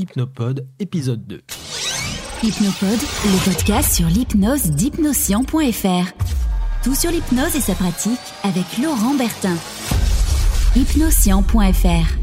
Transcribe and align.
Hypnopod, 0.00 0.64
épisode 0.78 1.26
2. 1.26 1.40
Hypnopod, 2.44 3.00
le 3.24 3.44
podcast 3.44 3.96
sur 3.96 4.06
l'hypnose 4.06 4.70
d'hypnoscient.fr. 4.70 6.12
Tout 6.84 6.94
sur 6.94 7.10
l'hypnose 7.10 7.56
et 7.56 7.60
sa 7.60 7.74
pratique 7.74 8.20
avec 8.44 8.78
Laurent 8.80 9.16
Bertin. 9.16 9.56
Hypnoscient.fr. 10.76 12.16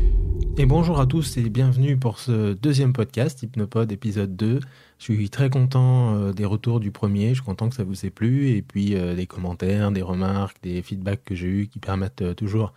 Et 0.58 0.66
bonjour 0.66 1.02
à 1.02 1.06
tous 1.06 1.36
et 1.36 1.50
bienvenue 1.50 1.98
pour 1.98 2.20
ce 2.20 2.54
deuxième 2.54 2.94
podcast, 2.94 3.44
Hypnopod, 3.44 3.92
épisode 3.92 4.38
2. 4.38 4.62
Je 4.98 5.04
suis 5.04 5.30
très 5.30 5.50
content 5.50 6.16
euh, 6.16 6.32
des 6.32 6.46
retours 6.46 6.80
du 6.80 6.92
premier, 6.92 7.32
je 7.32 7.34
suis 7.34 7.44
content 7.44 7.68
que 7.68 7.76
ça 7.76 7.84
vous 7.84 8.06
ait 8.06 8.10
plu, 8.10 8.52
et 8.52 8.62
puis 8.62 8.96
euh, 8.96 9.16
des 9.16 9.28
commentaires, 9.28 9.92
des 9.92 10.02
remarques, 10.02 10.56
des 10.64 10.82
feedbacks 10.82 11.26
que 11.26 11.36
j'ai 11.36 11.48
eus 11.48 11.68
qui 11.68 11.80
permettent 11.80 12.22
euh, 12.22 12.34
toujours 12.34 12.72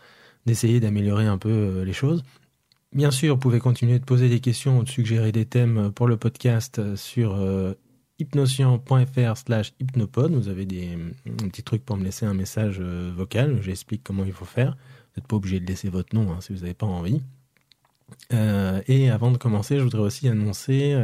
d'essayer 0.44 0.80
d'améliorer 0.80 1.26
un 1.26 1.38
peu 1.38 1.82
les 1.82 1.92
choses. 1.92 2.24
Bien 2.92 3.10
sûr, 3.10 3.34
vous 3.34 3.40
pouvez 3.40 3.60
continuer 3.60 3.98
de 3.98 4.04
poser 4.04 4.30
des 4.30 4.40
questions 4.40 4.78
ou 4.78 4.82
de 4.82 4.88
suggérer 4.88 5.30
des 5.30 5.44
thèmes 5.44 5.92
pour 5.92 6.06
le 6.06 6.16
podcast 6.16 6.96
sur 6.96 7.34
euh, 7.34 7.74
hypnoscient.fr 8.18 9.36
slash 9.36 9.74
hypnopod. 9.78 10.32
Vous 10.32 10.48
avez 10.48 10.64
des, 10.64 10.96
petits 11.24 11.62
trucs 11.62 11.84
pour 11.84 11.98
me 11.98 12.04
laisser 12.04 12.24
un 12.24 12.32
message 12.32 12.78
euh, 12.80 13.12
vocal. 13.14 13.60
J'explique 13.60 14.02
comment 14.02 14.24
il 14.24 14.32
faut 14.32 14.46
faire. 14.46 14.70
Vous 14.70 15.20
n'êtes 15.20 15.26
pas 15.26 15.36
obligé 15.36 15.60
de 15.60 15.66
laisser 15.66 15.90
votre 15.90 16.14
nom 16.16 16.32
hein, 16.32 16.40
si 16.40 16.54
vous 16.54 16.60
n'avez 16.60 16.72
pas 16.72 16.86
envie. 16.86 17.20
Euh, 18.32 18.80
et 18.86 19.10
avant 19.10 19.30
de 19.30 19.36
commencer, 19.36 19.76
je 19.76 19.82
voudrais 19.82 20.00
aussi 20.00 20.26
annoncer, 20.26 20.96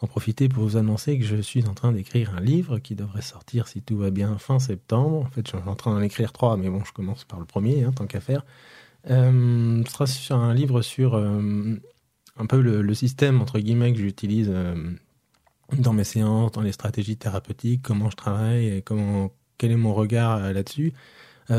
en 0.00 0.06
profiter 0.06 0.48
pour 0.48 0.62
vous 0.62 0.76
annoncer 0.76 1.18
que 1.18 1.24
je 1.24 1.40
suis 1.40 1.66
en 1.66 1.74
train 1.74 1.90
d'écrire 1.90 2.36
un 2.36 2.40
livre 2.40 2.78
qui 2.78 2.94
devrait 2.94 3.22
sortir, 3.22 3.66
si 3.66 3.82
tout 3.82 3.96
va 3.96 4.10
bien, 4.10 4.38
fin 4.38 4.60
septembre. 4.60 5.26
En 5.26 5.30
fait, 5.30 5.44
je 5.44 5.56
suis 5.56 5.68
en 5.68 5.74
train 5.74 5.92
d'en 5.92 6.02
écrire 6.02 6.32
trois, 6.32 6.56
mais 6.56 6.70
bon, 6.70 6.84
je 6.84 6.92
commence 6.92 7.24
par 7.24 7.40
le 7.40 7.46
premier, 7.46 7.82
hein, 7.82 7.90
tant 7.90 8.06
qu'à 8.06 8.20
faire. 8.20 8.44
Euh, 9.10 9.82
ce 9.84 9.92
sera 9.92 10.06
sur 10.06 10.36
un 10.36 10.54
livre 10.54 10.82
sur 10.82 11.14
euh, 11.14 11.74
un 12.36 12.46
peu 12.46 12.60
le, 12.60 12.94
système 12.94 13.40
entre 13.40 13.58
guillemets 13.58 13.92
que 13.92 13.98
j'utilise 13.98 14.48
euh, 14.50 14.74
dans 15.76 15.92
mes 15.92 16.04
séances, 16.04 16.52
dans 16.52 16.60
les 16.60 16.72
stratégies 16.72 17.16
thérapeutiques, 17.16 17.82
comment 17.82 18.10
je 18.10 18.16
travaille 18.16 18.68
et 18.68 18.82
comment 18.82 19.32
quel 19.58 19.72
est 19.72 19.76
mon 19.76 19.94
regard 19.94 20.52
là-dessus. 20.52 20.92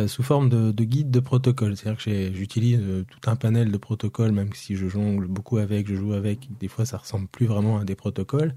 sous 0.07 0.23
forme 0.23 0.49
de, 0.49 0.71
de, 0.71 0.83
guide 0.83 1.11
de 1.11 1.19
protocole. 1.19 1.77
C'est-à-dire 1.77 2.03
que 2.03 2.33
j'utilise 2.33 2.81
tout 3.09 3.29
un 3.29 3.35
panel 3.35 3.71
de 3.71 3.77
protocoles, 3.77 4.31
même 4.31 4.51
si 4.53 4.75
je 4.75 4.87
jongle 4.87 5.27
beaucoup 5.27 5.57
avec, 5.57 5.87
je 5.87 5.95
joue 5.95 6.13
avec, 6.13 6.49
des 6.59 6.67
fois 6.67 6.85
ça 6.85 6.97
ressemble 6.97 7.27
plus 7.27 7.45
vraiment 7.45 7.79
à 7.79 7.85
des 7.85 7.95
protocoles. 7.95 8.55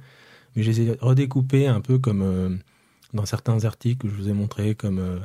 Mais 0.54 0.62
je 0.62 0.70
les 0.70 0.80
ai 0.82 0.96
redécoupés 1.00 1.66
un 1.68 1.80
peu 1.80 1.98
comme 1.98 2.60
dans 3.14 3.26
certains 3.26 3.64
articles 3.64 4.06
que 4.06 4.08
je 4.08 4.16
vous 4.16 4.28
ai 4.28 4.32
montré, 4.32 4.74
comme 4.74 5.20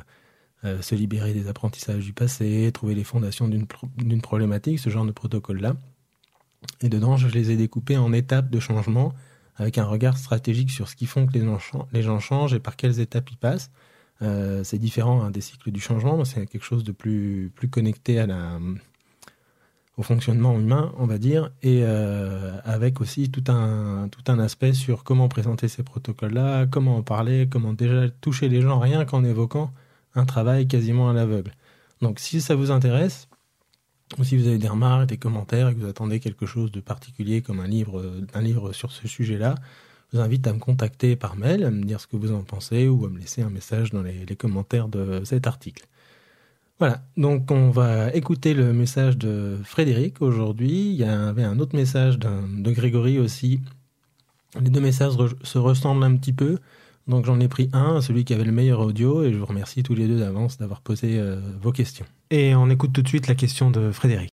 se 0.62 0.94
libérer 0.94 1.32
des 1.32 1.48
apprentissages 1.48 2.04
du 2.04 2.12
passé, 2.12 2.70
trouver 2.72 2.94
les 2.94 3.04
fondations 3.04 3.48
d'une 3.48 4.20
problématique, 4.20 4.78
ce 4.78 4.90
genre 4.90 5.04
de 5.04 5.10
protocole-là. 5.10 5.74
Et 6.80 6.88
dedans, 6.88 7.16
je 7.16 7.28
les 7.28 7.50
ai 7.50 7.56
découpés 7.56 7.96
en 7.96 8.12
étapes 8.12 8.50
de 8.50 8.60
changement 8.60 9.12
avec 9.56 9.78
un 9.78 9.84
regard 9.84 10.16
stratégique 10.16 10.70
sur 10.70 10.88
ce 10.88 10.96
qui 10.96 11.06
font 11.06 11.26
que 11.26 11.32
les 11.32 12.02
gens, 12.02 12.18
changent 12.20 12.54
et 12.54 12.60
par 12.60 12.76
quelles 12.76 13.00
étapes 13.00 13.30
ils 13.30 13.36
passent. 13.36 13.70
Euh, 14.22 14.64
c'est 14.64 14.78
différent 14.78 15.22
hein, 15.22 15.30
des 15.30 15.40
cycles 15.40 15.70
du 15.70 15.80
changement, 15.80 16.24
c'est 16.24 16.46
quelque 16.46 16.64
chose 16.64 16.84
de 16.84 16.92
plus, 16.92 17.50
plus 17.54 17.68
connecté 17.68 18.24
au 19.96 20.02
fonctionnement 20.02 20.58
humain, 20.58 20.92
on 20.96 21.06
va 21.06 21.18
dire, 21.18 21.50
et 21.62 21.80
euh, 21.82 22.56
avec 22.64 23.00
aussi 23.00 23.30
tout 23.30 23.44
un, 23.48 24.08
tout 24.08 24.30
un 24.30 24.38
aspect 24.38 24.72
sur 24.72 25.04
comment 25.04 25.28
présenter 25.28 25.68
ces 25.68 25.82
protocoles-là, 25.82 26.66
comment 26.66 26.96
en 26.96 27.02
parler, 27.02 27.48
comment 27.50 27.72
déjà 27.72 28.08
toucher 28.08 28.48
les 28.48 28.62
gens 28.62 28.78
rien 28.78 29.04
qu'en 29.04 29.24
évoquant 29.24 29.72
un 30.14 30.24
travail 30.24 30.66
quasiment 30.66 31.10
à 31.10 31.12
l'aveugle. 31.12 31.52
Donc 32.00 32.18
si 32.18 32.40
ça 32.40 32.54
vous 32.54 32.70
intéresse, 32.70 33.28
ou 34.18 34.24
si 34.24 34.36
vous 34.36 34.46
avez 34.46 34.58
des 34.58 34.68
remarques, 34.68 35.08
des 35.08 35.16
commentaires, 35.16 35.68
et 35.68 35.74
que 35.74 35.80
vous 35.80 35.88
attendez 35.88 36.20
quelque 36.20 36.46
chose 36.46 36.70
de 36.70 36.80
particulier 36.80 37.42
comme 37.42 37.60
un 37.60 37.66
livre, 37.66 38.04
un 38.34 38.42
livre 38.42 38.72
sur 38.72 38.92
ce 38.92 39.08
sujet-là, 39.08 39.54
je 40.12 40.18
vous 40.18 40.22
invite 40.22 40.46
à 40.46 40.52
me 40.52 40.58
contacter 40.58 41.16
par 41.16 41.36
mail, 41.36 41.64
à 41.64 41.70
me 41.70 41.84
dire 41.84 42.00
ce 42.00 42.06
que 42.06 42.16
vous 42.16 42.32
en 42.32 42.42
pensez 42.42 42.88
ou 42.88 43.06
à 43.06 43.08
me 43.08 43.18
laisser 43.18 43.40
un 43.42 43.48
message 43.48 43.90
dans 43.90 44.02
les, 44.02 44.26
commentaires 44.36 44.88
de 44.88 45.22
cet 45.24 45.46
article. 45.46 45.86
Voilà, 46.78 47.02
donc 47.16 47.50
on 47.50 47.70
va 47.70 48.12
écouter 48.12 48.54
le 48.54 48.72
message 48.72 49.16
de 49.16 49.56
Frédéric 49.64 50.20
aujourd'hui. 50.20 50.90
Il 50.90 50.96
y 50.96 51.04
avait 51.04 51.44
un 51.44 51.58
autre 51.60 51.76
message 51.76 52.18
de 52.18 52.70
Grégory 52.72 53.18
aussi. 53.18 53.60
Les 54.60 54.68
deux 54.68 54.80
messages 54.80 55.14
se 55.42 55.58
ressemblent 55.58 56.04
un 56.04 56.16
petit 56.16 56.32
peu. 56.32 56.58
Donc 57.06 57.24
j'en 57.24 57.40
ai 57.40 57.48
pris 57.48 57.68
un, 57.72 58.00
celui 58.00 58.24
qui 58.24 58.34
avait 58.34 58.44
le 58.44 58.52
meilleur 58.52 58.80
audio, 58.80 59.24
et 59.24 59.32
je 59.32 59.38
vous 59.38 59.46
remercie 59.46 59.82
tous 59.82 59.94
les 59.94 60.06
deux 60.06 60.18
d'avance 60.18 60.58
d'avoir 60.58 60.80
posé 60.80 61.18
euh, 61.18 61.40
vos 61.60 61.72
questions. 61.72 62.06
Et 62.30 62.54
on 62.54 62.70
écoute 62.70 62.92
tout 62.92 63.02
de 63.02 63.08
suite 63.08 63.26
la 63.26 63.34
question 63.34 63.70
de 63.70 63.90
Frédéric. 63.90 64.30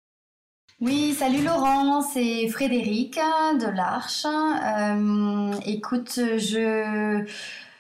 Oui, 0.82 1.14
salut 1.18 1.42
Laurent, 1.44 2.02
c'est 2.02 2.50
Frédéric 2.50 3.16
de 3.16 3.76
l'Arche. 3.76 4.26
Euh, 4.26 5.54
écoute, 5.66 6.16
je 6.16 7.24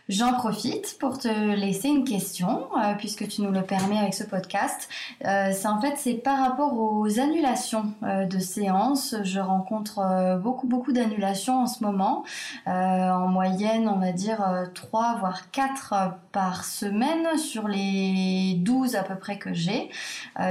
J'en 0.07 0.33
profite 0.33 0.97
pour 0.99 1.17
te 1.17 1.27
laisser 1.27 1.87
une 1.87 2.03
question, 2.03 2.67
euh, 2.77 2.93
puisque 2.95 3.27
tu 3.27 3.41
nous 3.41 3.49
le 3.49 3.63
permets 3.63 3.97
avec 3.97 4.13
ce 4.13 4.23
podcast. 4.23 4.87
Euh, 5.25 5.49
c'est 5.51 5.67
en 5.67 5.81
fait 5.81 5.95
c'est 5.97 6.13
par 6.13 6.37
rapport 6.37 6.79
aux 6.79 7.19
annulations 7.19 7.91
euh, 8.03 8.25
de 8.25 8.37
séances. 8.37 9.15
Je 9.23 9.39
rencontre 9.39 10.39
beaucoup 10.43 10.67
beaucoup 10.67 10.91
d'annulations 10.91 11.63
en 11.63 11.65
ce 11.65 11.83
moment, 11.83 12.23
en 12.67 13.27
moyenne 13.27 13.89
on 13.89 13.97
va 13.97 14.11
dire 14.11 14.43
3 14.75 15.15
voire 15.19 15.49
4 15.51 16.13
par 16.31 16.65
semaine 16.65 17.37
sur 17.37 17.67
les 17.67 18.55
12 18.59 18.95
à 18.95 19.03
peu 19.03 19.15
près 19.15 19.39
que 19.39 19.53
j'ai. 19.53 19.89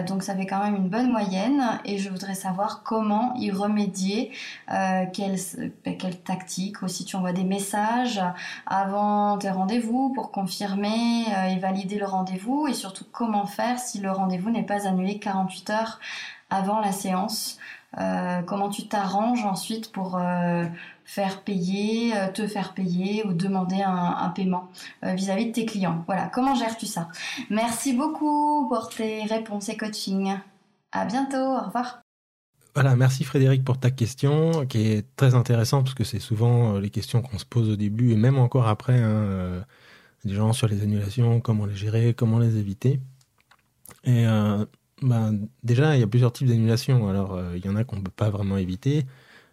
donc 0.07 0.23
ça 0.23 0.35
fait 0.35 0.47
quand 0.47 0.63
même 0.63 0.77
une 0.77 0.89
bonne 0.89 1.11
moyenne 1.11 1.79
et 1.85 1.99
je 1.99 2.11
voudrais 2.11 2.35
savoir 2.35 2.83
comment 2.83 3.35
y 3.37 3.51
remédier, 3.51 4.33
quelle, 5.13 5.37
quelle 5.85 6.19
tactique, 6.25 6.83
ou 6.83 6.89
si 6.89 7.05
tu 7.05 7.17
envoies 7.17 7.33
des 7.33 7.45
messages 7.45 8.21
avant 8.67 9.37
rendez-vous 9.49 10.11
pour 10.11 10.31
confirmer 10.31 11.25
euh, 11.29 11.47
et 11.47 11.59
valider 11.59 11.99
le 11.99 12.07
rendez-vous 12.07 12.67
et 12.69 12.75
surtout 12.75 13.05
comment 13.11 13.47
faire 13.47 13.79
si 13.79 14.01
le 14.01 14.11
rendez-vous 14.11 14.51
n'est 14.51 14.65
pas 14.65 14.87
annulé 14.87 15.19
48 15.19 15.71
heures 15.71 16.01
avant 16.51 16.81
la 16.81 16.93
séance. 16.93 17.59
Euh, 17.99 18.43
comment 18.43 18.69
tu 18.69 18.89
t'arranges 18.89 19.45
ensuite 19.45 19.93
pour 19.93 20.17
euh, 20.19 20.65
faire 21.05 21.43
payer, 21.43 22.13
te 22.35 22.47
faire 22.47 22.75
payer 22.75 23.25
ou 23.27 23.33
demander 23.33 23.83
un, 23.83 24.33
paiement 24.35 24.69
vis-à-vis 25.03 25.47
de 25.47 25.53
tes 25.53 25.67
clients. 25.67 26.03
Voilà, 26.07 26.29
comment 26.29 26.55
gères-tu 26.55 26.87
ça? 26.87 27.09
Merci 27.51 27.93
beaucoup 27.93 28.67
pour 28.69 28.89
tes 28.89 29.23
réponses 29.25 29.69
et 29.69 29.77
coaching. 29.77 30.37
À 30.93 31.05
bientôt, 31.05 31.37
au 31.37 31.61
revoir. 31.61 32.04
Voilà, 32.75 32.97
merci 32.97 33.23
Frédéric 33.23 33.65
pour 33.65 33.79
ta 33.79 33.93
question, 33.93 34.67
qui 34.67 34.79
est 34.89 35.07
très 35.15 35.37
intéressante 35.37 35.85
parce 35.85 35.95
que 35.95 36.03
c'est 36.03 36.19
souvent 36.19 36.75
euh, 36.75 36.81
les 36.81 36.91
questions 36.91 37.23
qu'on 37.23 37.39
se 37.39 37.45
pose 37.45 37.71
au 37.71 37.77
début 37.77 38.11
et 38.11 38.17
même 38.17 38.37
encore 38.37 38.67
après, 38.67 38.99
hein, 38.99 39.11
euh, 39.11 39.61
des 40.25 40.35
gens 40.35 40.53
sur 40.53 40.67
les 40.67 40.83
annulations, 40.83 41.41
comment 41.41 41.67
les 41.67 41.77
gérer, 41.77 42.15
comment 42.15 42.41
les 42.41 42.57
éviter. 42.57 43.01
Et 44.05 44.27
euh, 44.27 44.67
ben, 45.03 45.39
déjà, 45.63 45.97
il 45.97 46.01
y 46.01 46.03
a 46.03 46.09
plusieurs 46.09 46.33
types 46.33 46.49
d'annulations. 46.49 47.09
Alors, 47.09 47.41
il 47.55 47.65
y 47.65 47.69
en 47.69 47.77
a 47.77 47.85
qu'on 47.85 47.97
ne 47.97 48.03
peut 48.03 48.11
pas 48.11 48.31
vraiment 48.31 48.57
éviter, 48.59 48.99
et 48.99 49.05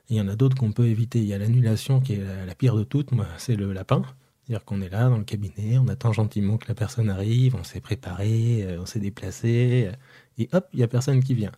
il 0.09 0.15
y 0.17 0.21
en 0.21 0.27
a 0.27 0.35
d'autres 0.35 0.57
qu'on 0.57 0.71
peut 0.71 0.87
éviter. 0.87 1.19
Il 1.19 1.25
y 1.25 1.33
a 1.35 1.37
l'annulation 1.37 1.99
qui 2.01 2.13
est 2.13 2.45
la, 2.45 2.55
pire 2.55 2.75
de 2.75 2.83
toutes, 2.83 3.11
c'est 3.37 3.55
le 3.55 3.71
lapin. 3.73 4.01
C'est-à-dire 4.43 4.65
qu'on 4.65 4.81
est 4.81 4.89
là 4.89 5.09
dans 5.09 5.17
le 5.17 5.23
cabinet, 5.25 5.77
on 5.77 5.87
attend 5.89 6.11
gentiment 6.13 6.57
que 6.57 6.67
la 6.67 6.75
personne 6.75 7.09
arrive, 7.09 7.55
on 7.55 7.63
s'est 7.63 7.81
préparé, 7.81 8.77
on 8.79 8.85
s'est 8.87 8.99
déplacé, 8.99 9.91
et 10.39 10.49
hop, 10.53 10.67
il 10.73 10.77
n'y 10.77 10.83
a 10.83 10.87
personne 10.87 11.23
qui 11.23 11.35
vient. 11.35 11.51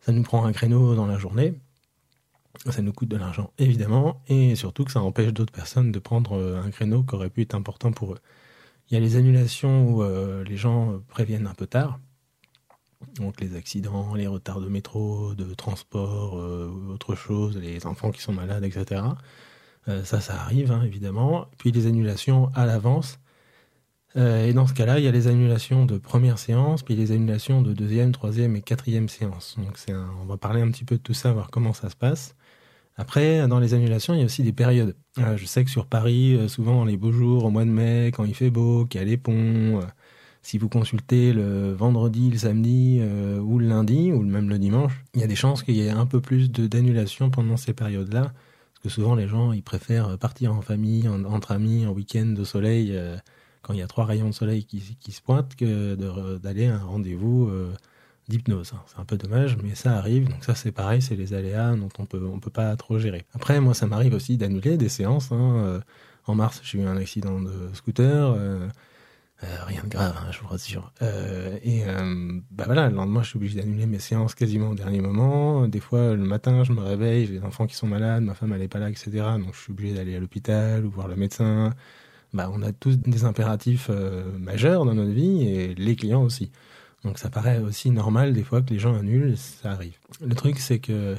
Ça 0.00 0.12
nous 0.12 0.22
prend 0.22 0.44
un 0.44 0.52
créneau 0.52 0.94
dans 0.94 1.06
la 1.06 1.18
journée. 1.18 1.54
Ça 2.70 2.82
nous 2.82 2.92
coûte 2.92 3.08
de 3.08 3.16
l'argent, 3.16 3.52
évidemment, 3.58 4.20
et 4.26 4.56
surtout 4.56 4.84
que 4.84 4.90
ça 4.90 5.00
empêche 5.00 5.32
d'autres 5.32 5.52
personnes 5.52 5.92
de 5.92 5.98
prendre 5.98 6.32
euh, 6.32 6.60
un 6.60 6.70
créneau 6.70 7.04
qui 7.04 7.14
aurait 7.14 7.30
pu 7.30 7.42
être 7.42 7.54
important 7.54 7.92
pour 7.92 8.14
eux. 8.14 8.18
Il 8.90 8.94
y 8.94 8.96
a 8.96 9.00
les 9.00 9.16
annulations 9.16 9.88
où 9.88 10.02
euh, 10.02 10.42
les 10.44 10.56
gens 10.56 11.00
préviennent 11.08 11.46
un 11.46 11.54
peu 11.54 11.66
tard. 11.66 12.00
Donc 13.16 13.40
les 13.40 13.54
accidents, 13.54 14.14
les 14.14 14.26
retards 14.26 14.60
de 14.60 14.68
métro, 14.68 15.34
de 15.34 15.54
transport, 15.54 16.36
euh, 16.38 16.68
autre 16.92 17.14
chose, 17.14 17.56
les 17.56 17.86
enfants 17.86 18.10
qui 18.10 18.20
sont 18.20 18.32
malades, 18.32 18.64
etc. 18.64 19.02
ça, 20.04 20.20
ça 20.20 20.34
arrive, 20.34 20.72
hein, 20.72 20.82
évidemment. 20.82 21.46
Puis 21.58 21.70
les 21.70 21.86
annulations 21.86 22.50
à 22.54 22.66
l'avance. 22.66 23.18
Euh, 24.16 24.46
et 24.46 24.52
dans 24.52 24.66
ce 24.66 24.72
cas-là, 24.74 24.98
il 24.98 25.04
y 25.04 25.08
a 25.08 25.10
les 25.10 25.28
annulations 25.28 25.84
de 25.84 25.98
première 25.98 26.38
séance, 26.38 26.82
puis 26.82 26.94
les 26.96 27.12
annulations 27.12 27.62
de 27.62 27.72
deuxième, 27.72 28.12
troisième 28.12 28.56
et 28.56 28.62
quatrième 28.62 29.08
séance. 29.08 29.56
Donc 29.58 29.76
on 30.22 30.24
va 30.24 30.36
parler 30.36 30.62
un 30.62 30.70
petit 30.70 30.84
peu 30.84 30.96
de 30.96 31.02
tout 31.02 31.14
ça, 31.14 31.32
voir 31.32 31.50
comment 31.50 31.72
ça 31.72 31.90
se 31.90 31.96
passe. 31.96 32.34
Après, 32.96 33.46
dans 33.46 33.60
les 33.60 33.74
annulations, 33.74 34.14
il 34.14 34.20
y 34.20 34.22
a 34.22 34.24
aussi 34.24 34.42
des 34.42 34.52
périodes. 34.52 34.96
Euh, 35.18 35.36
je 35.36 35.44
sais 35.46 35.64
que 35.64 35.70
sur 35.70 35.86
Paris, 35.86 36.34
euh, 36.34 36.48
souvent 36.48 36.84
les 36.84 36.96
beaux 36.96 37.12
jours, 37.12 37.44
au 37.44 37.50
mois 37.50 37.64
de 37.64 37.70
mai, 37.70 38.10
quand 38.12 38.24
il 38.24 38.34
fait 38.34 38.50
beau, 38.50 38.86
qu'il 38.86 39.00
y 39.00 39.04
a 39.04 39.06
les 39.06 39.16
ponts, 39.16 39.80
si 40.42 40.58
vous 40.58 40.68
consultez 40.68 41.32
le 41.32 41.72
vendredi, 41.72 42.30
le 42.30 42.38
samedi 42.38 43.00
ou 43.40 43.58
le 43.58 43.68
lundi, 43.68 44.12
ou 44.12 44.22
même 44.22 44.48
le 44.48 44.58
dimanche, 44.58 45.04
il 45.14 45.20
y 45.20 45.24
a 45.24 45.26
des 45.26 45.36
chances 45.36 45.62
qu'il 45.62 45.74
y 45.74 45.82
ait 45.86 45.90
un 45.90 46.06
peu 46.06 46.20
plus 46.20 46.50
d'annulations 46.50 47.30
pendant 47.30 47.56
ces 47.56 47.74
périodes-là. 47.74 48.22
Parce 48.22 48.82
que 48.82 48.88
souvent, 48.88 49.14
les 49.14 49.28
gens, 49.28 49.52
ils 49.52 49.62
préfèrent 49.62 50.16
partir 50.18 50.54
en 50.54 50.62
famille, 50.62 51.08
entre 51.08 51.52
amis, 51.52 51.86
en 51.86 51.92
week-end 51.92 52.34
au 52.38 52.44
soleil 52.44 52.98
quand 53.62 53.72
il 53.72 53.78
y 53.78 53.82
a 53.82 53.86
trois 53.86 54.04
rayons 54.04 54.28
de 54.28 54.34
soleil 54.34 54.64
qui, 54.64 55.12
se 55.12 55.20
pointent 55.20 55.56
que 55.56 55.94
d'aller 56.36 56.66
à 56.66 56.76
un 56.76 56.84
rendez-vous 56.84 57.48
euh, 57.48 57.72
d'hypnose. 58.28 58.72
Hein. 58.74 58.82
C'est 58.86 58.98
un 59.00 59.04
peu 59.04 59.16
dommage, 59.16 59.56
mais 59.62 59.74
ça 59.74 59.96
arrive. 59.96 60.28
Donc 60.28 60.44
ça, 60.44 60.54
c'est 60.54 60.72
pareil, 60.72 61.02
c'est 61.02 61.16
les 61.16 61.34
aléas 61.34 61.74
dont 61.74 61.88
on 61.98 62.06
peut, 62.06 62.24
on 62.32 62.38
peut 62.38 62.50
pas 62.50 62.74
trop 62.76 62.98
gérer. 62.98 63.24
Après, 63.34 63.60
moi, 63.60 63.74
ça 63.74 63.86
m'arrive 63.86 64.14
aussi 64.14 64.36
d'annuler 64.36 64.76
des 64.76 64.88
séances. 64.88 65.32
Hein. 65.32 65.56
Euh, 65.56 65.80
en 66.26 66.34
mars, 66.34 66.60
j'ai 66.62 66.78
eu 66.78 66.86
un 66.86 66.96
accident 66.96 67.40
de 67.40 67.70
scooter. 67.72 68.34
Euh, 68.36 68.68
euh, 69.44 69.46
rien 69.66 69.82
de 69.84 69.88
grave, 69.88 70.16
hein, 70.20 70.30
je 70.32 70.40
vous 70.40 70.48
rassure. 70.48 70.92
et 71.00 71.84
bah 72.50 72.64
voilà, 72.66 72.88
le 72.90 72.96
lendemain, 72.96 73.22
je 73.22 73.28
suis 73.28 73.36
obligé 73.36 73.60
d'annuler 73.60 73.86
mes 73.86 74.00
séances 74.00 74.34
quasiment 74.34 74.70
au 74.70 74.74
dernier 74.74 75.00
moment. 75.00 75.68
Des 75.68 75.80
fois, 75.80 76.14
le 76.14 76.24
matin, 76.24 76.64
je 76.64 76.72
me 76.72 76.80
réveille, 76.80 77.26
j'ai 77.26 77.38
des 77.38 77.44
enfants 77.44 77.66
qui 77.66 77.76
sont 77.76 77.86
malades, 77.86 78.24
ma 78.24 78.34
femme, 78.34 78.52
elle 78.52 78.62
est 78.62 78.68
pas 78.68 78.80
là, 78.80 78.90
etc. 78.90 79.10
Donc, 79.38 79.54
je 79.54 79.60
suis 79.60 79.72
obligé 79.72 79.94
d'aller 79.94 80.16
à 80.16 80.20
l'hôpital 80.20 80.84
ou 80.84 80.90
voir 80.90 81.06
le 81.06 81.14
médecin. 81.14 81.72
Bah, 82.32 82.50
on 82.52 82.62
a 82.62 82.72
tous 82.72 82.98
des 82.98 83.24
impératifs 83.24 83.90
majeurs 84.38 84.84
dans 84.84 84.94
notre 84.94 85.12
vie 85.12 85.42
et 85.48 85.74
les 85.74 85.96
clients 85.96 86.22
aussi. 86.22 86.50
Donc 87.04 87.18
ça 87.18 87.30
paraît 87.30 87.58
aussi 87.58 87.90
normal 87.90 88.32
des 88.32 88.42
fois 88.42 88.62
que 88.62 88.70
les 88.70 88.78
gens 88.78 88.94
annulent, 88.94 89.36
ça 89.36 89.72
arrive. 89.72 89.96
Le 90.20 90.34
truc 90.34 90.58
c'est 90.58 90.80
que, 90.80 91.16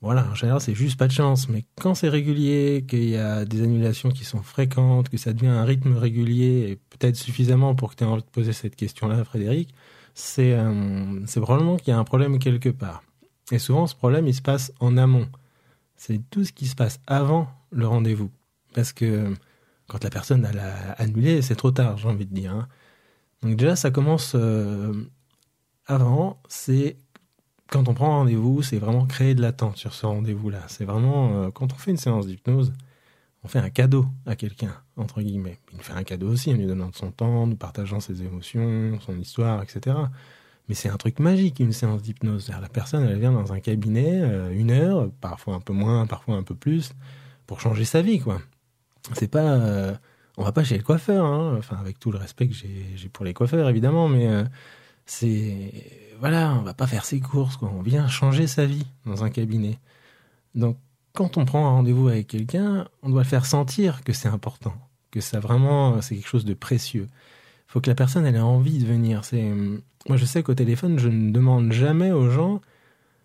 voilà, 0.00 0.26
en 0.28 0.34
général 0.34 0.60
c'est 0.60 0.74
juste 0.74 0.98
pas 0.98 1.06
de 1.06 1.12
chance, 1.12 1.48
mais 1.48 1.64
quand 1.80 1.94
c'est 1.94 2.08
régulier, 2.08 2.84
qu'il 2.88 3.08
y 3.08 3.16
a 3.16 3.44
des 3.44 3.62
annulations 3.62 4.10
qui 4.10 4.24
sont 4.24 4.42
fréquentes, 4.42 5.08
que 5.08 5.16
ça 5.16 5.32
devient 5.32 5.48
un 5.48 5.64
rythme 5.64 5.96
régulier, 5.96 6.70
et 6.70 6.76
peut-être 6.76 7.16
suffisamment 7.16 7.74
pour 7.74 7.90
que 7.90 7.96
tu 7.96 8.04
aies 8.04 8.06
envie 8.08 8.22
de 8.22 8.28
poser 8.28 8.52
cette 8.52 8.74
question-là, 8.74 9.24
Frédéric, 9.24 9.72
c'est 10.14 10.52
euh, 10.52 11.24
probablement 11.36 11.76
qu'il 11.76 11.92
y 11.92 11.94
a 11.94 11.98
un 11.98 12.04
problème 12.04 12.38
quelque 12.38 12.68
part. 12.68 13.04
Et 13.52 13.58
souvent 13.58 13.86
ce 13.86 13.94
problème 13.94 14.26
il 14.26 14.34
se 14.34 14.42
passe 14.42 14.72
en 14.80 14.96
amont. 14.96 15.28
C'est 15.96 16.20
tout 16.30 16.44
ce 16.44 16.52
qui 16.52 16.66
se 16.66 16.74
passe 16.74 16.98
avant 17.06 17.48
le 17.70 17.86
rendez-vous. 17.86 18.30
Parce 18.74 18.92
que 18.92 19.32
quand 19.88 20.02
la 20.04 20.10
personne 20.10 20.44
a 20.44 20.92
annulé, 20.92 21.42
c'est 21.42 21.56
trop 21.56 21.70
tard, 21.70 21.98
j'ai 21.98 22.08
envie 22.08 22.26
de 22.26 22.34
dire. 22.34 22.52
Hein. 22.52 22.68
Donc 23.42 23.56
déjà, 23.56 23.76
ça 23.76 23.90
commence 23.90 24.32
euh, 24.34 24.92
avant, 25.86 26.40
c'est 26.48 26.96
quand 27.72 27.88
on 27.88 27.94
prend 27.94 28.12
un 28.12 28.18
rendez-vous, 28.18 28.62
c'est 28.62 28.78
vraiment 28.78 29.06
créer 29.06 29.34
de 29.34 29.40
l'attente 29.40 29.78
sur 29.78 29.94
ce 29.94 30.04
rendez-vous-là. 30.06 30.60
C'est 30.68 30.84
vraiment, 30.84 31.42
euh, 31.42 31.50
quand 31.50 31.72
on 31.72 31.76
fait 31.76 31.90
une 31.90 31.96
séance 31.96 32.26
d'hypnose, 32.26 32.72
on 33.44 33.48
fait 33.48 33.58
un 33.58 33.70
cadeau 33.70 34.06
à 34.26 34.36
quelqu'un, 34.36 34.74
entre 34.96 35.22
guillemets. 35.22 35.58
Il 35.72 35.78
nous 35.78 35.82
fait 35.82 35.94
un 35.94 36.04
cadeau 36.04 36.30
aussi 36.30 36.50
en 36.52 36.56
lui 36.56 36.66
donnant 36.66 36.90
de 36.90 36.94
son 36.94 37.10
temps, 37.10 37.46
nous 37.46 37.56
partageant 37.56 37.98
ses 37.98 38.22
émotions, 38.22 38.98
son 39.00 39.18
histoire, 39.18 39.62
etc. 39.62 39.96
Mais 40.68 40.74
c'est 40.74 40.90
un 40.90 40.96
truc 40.96 41.18
magique, 41.18 41.58
une 41.60 41.72
séance 41.72 42.02
d'hypnose. 42.02 42.50
La 42.60 42.68
personne, 42.68 43.04
elle 43.04 43.18
vient 43.18 43.32
dans 43.32 43.52
un 43.52 43.60
cabinet, 43.60 44.20
euh, 44.22 44.52
une 44.52 44.70
heure, 44.70 45.10
parfois 45.20 45.54
un 45.54 45.60
peu 45.60 45.72
moins, 45.72 46.06
parfois 46.06 46.36
un 46.36 46.42
peu 46.42 46.54
plus, 46.54 46.92
pour 47.46 47.60
changer 47.60 47.84
sa 47.84 48.02
vie, 48.02 48.20
quoi. 48.20 48.40
C'est 49.14 49.28
pas 49.28 49.98
on 50.36 50.44
va 50.44 50.52
pas 50.52 50.64
chez 50.64 50.76
le 50.76 50.82
coiffeur, 50.82 51.24
hein. 51.24 51.56
enfin 51.58 51.76
avec 51.76 51.98
tout 51.98 52.10
le 52.10 52.18
respect 52.18 52.48
que 52.48 52.54
j'ai 52.54 53.08
pour 53.08 53.24
les 53.24 53.34
coiffeurs 53.34 53.68
évidemment, 53.68 54.08
mais 54.08 54.28
euh, 54.28 54.44
c'est 55.06 56.14
voilà, 56.20 56.54
on 56.54 56.62
va 56.62 56.74
pas 56.74 56.86
faire 56.86 57.04
ses 57.04 57.20
courses, 57.20 57.56
quoi. 57.56 57.70
on 57.76 57.82
vient 57.82 58.06
changer 58.08 58.46
sa 58.46 58.64
vie 58.64 58.86
dans 59.06 59.24
un 59.24 59.30
cabinet. 59.30 59.78
Donc 60.54 60.78
quand 61.12 61.36
on 61.36 61.44
prend 61.44 61.66
un 61.66 61.70
rendez-vous 61.70 62.08
avec 62.08 62.28
quelqu'un, 62.28 62.88
on 63.02 63.10
doit 63.10 63.22
le 63.22 63.28
faire 63.28 63.44
sentir 63.46 64.02
que 64.04 64.12
c'est 64.12 64.28
important, 64.28 64.74
que 65.10 65.20
ça 65.20 65.40
vraiment 65.40 66.00
c'est 66.00 66.16
quelque 66.16 66.28
chose 66.28 66.44
de 66.44 66.54
précieux. 66.54 67.08
Faut 67.66 67.80
que 67.80 67.90
la 67.90 67.94
personne 67.94 68.26
ait 68.26 68.38
envie 68.38 68.78
de 68.78 68.86
venir. 68.86 69.24
C'est 69.24 69.52
moi 70.08 70.16
je 70.16 70.24
sais 70.24 70.42
qu'au 70.42 70.54
téléphone 70.54 70.98
je 70.98 71.08
ne 71.08 71.30
demande 71.32 71.72
jamais 71.72 72.12
aux 72.12 72.30
gens, 72.30 72.60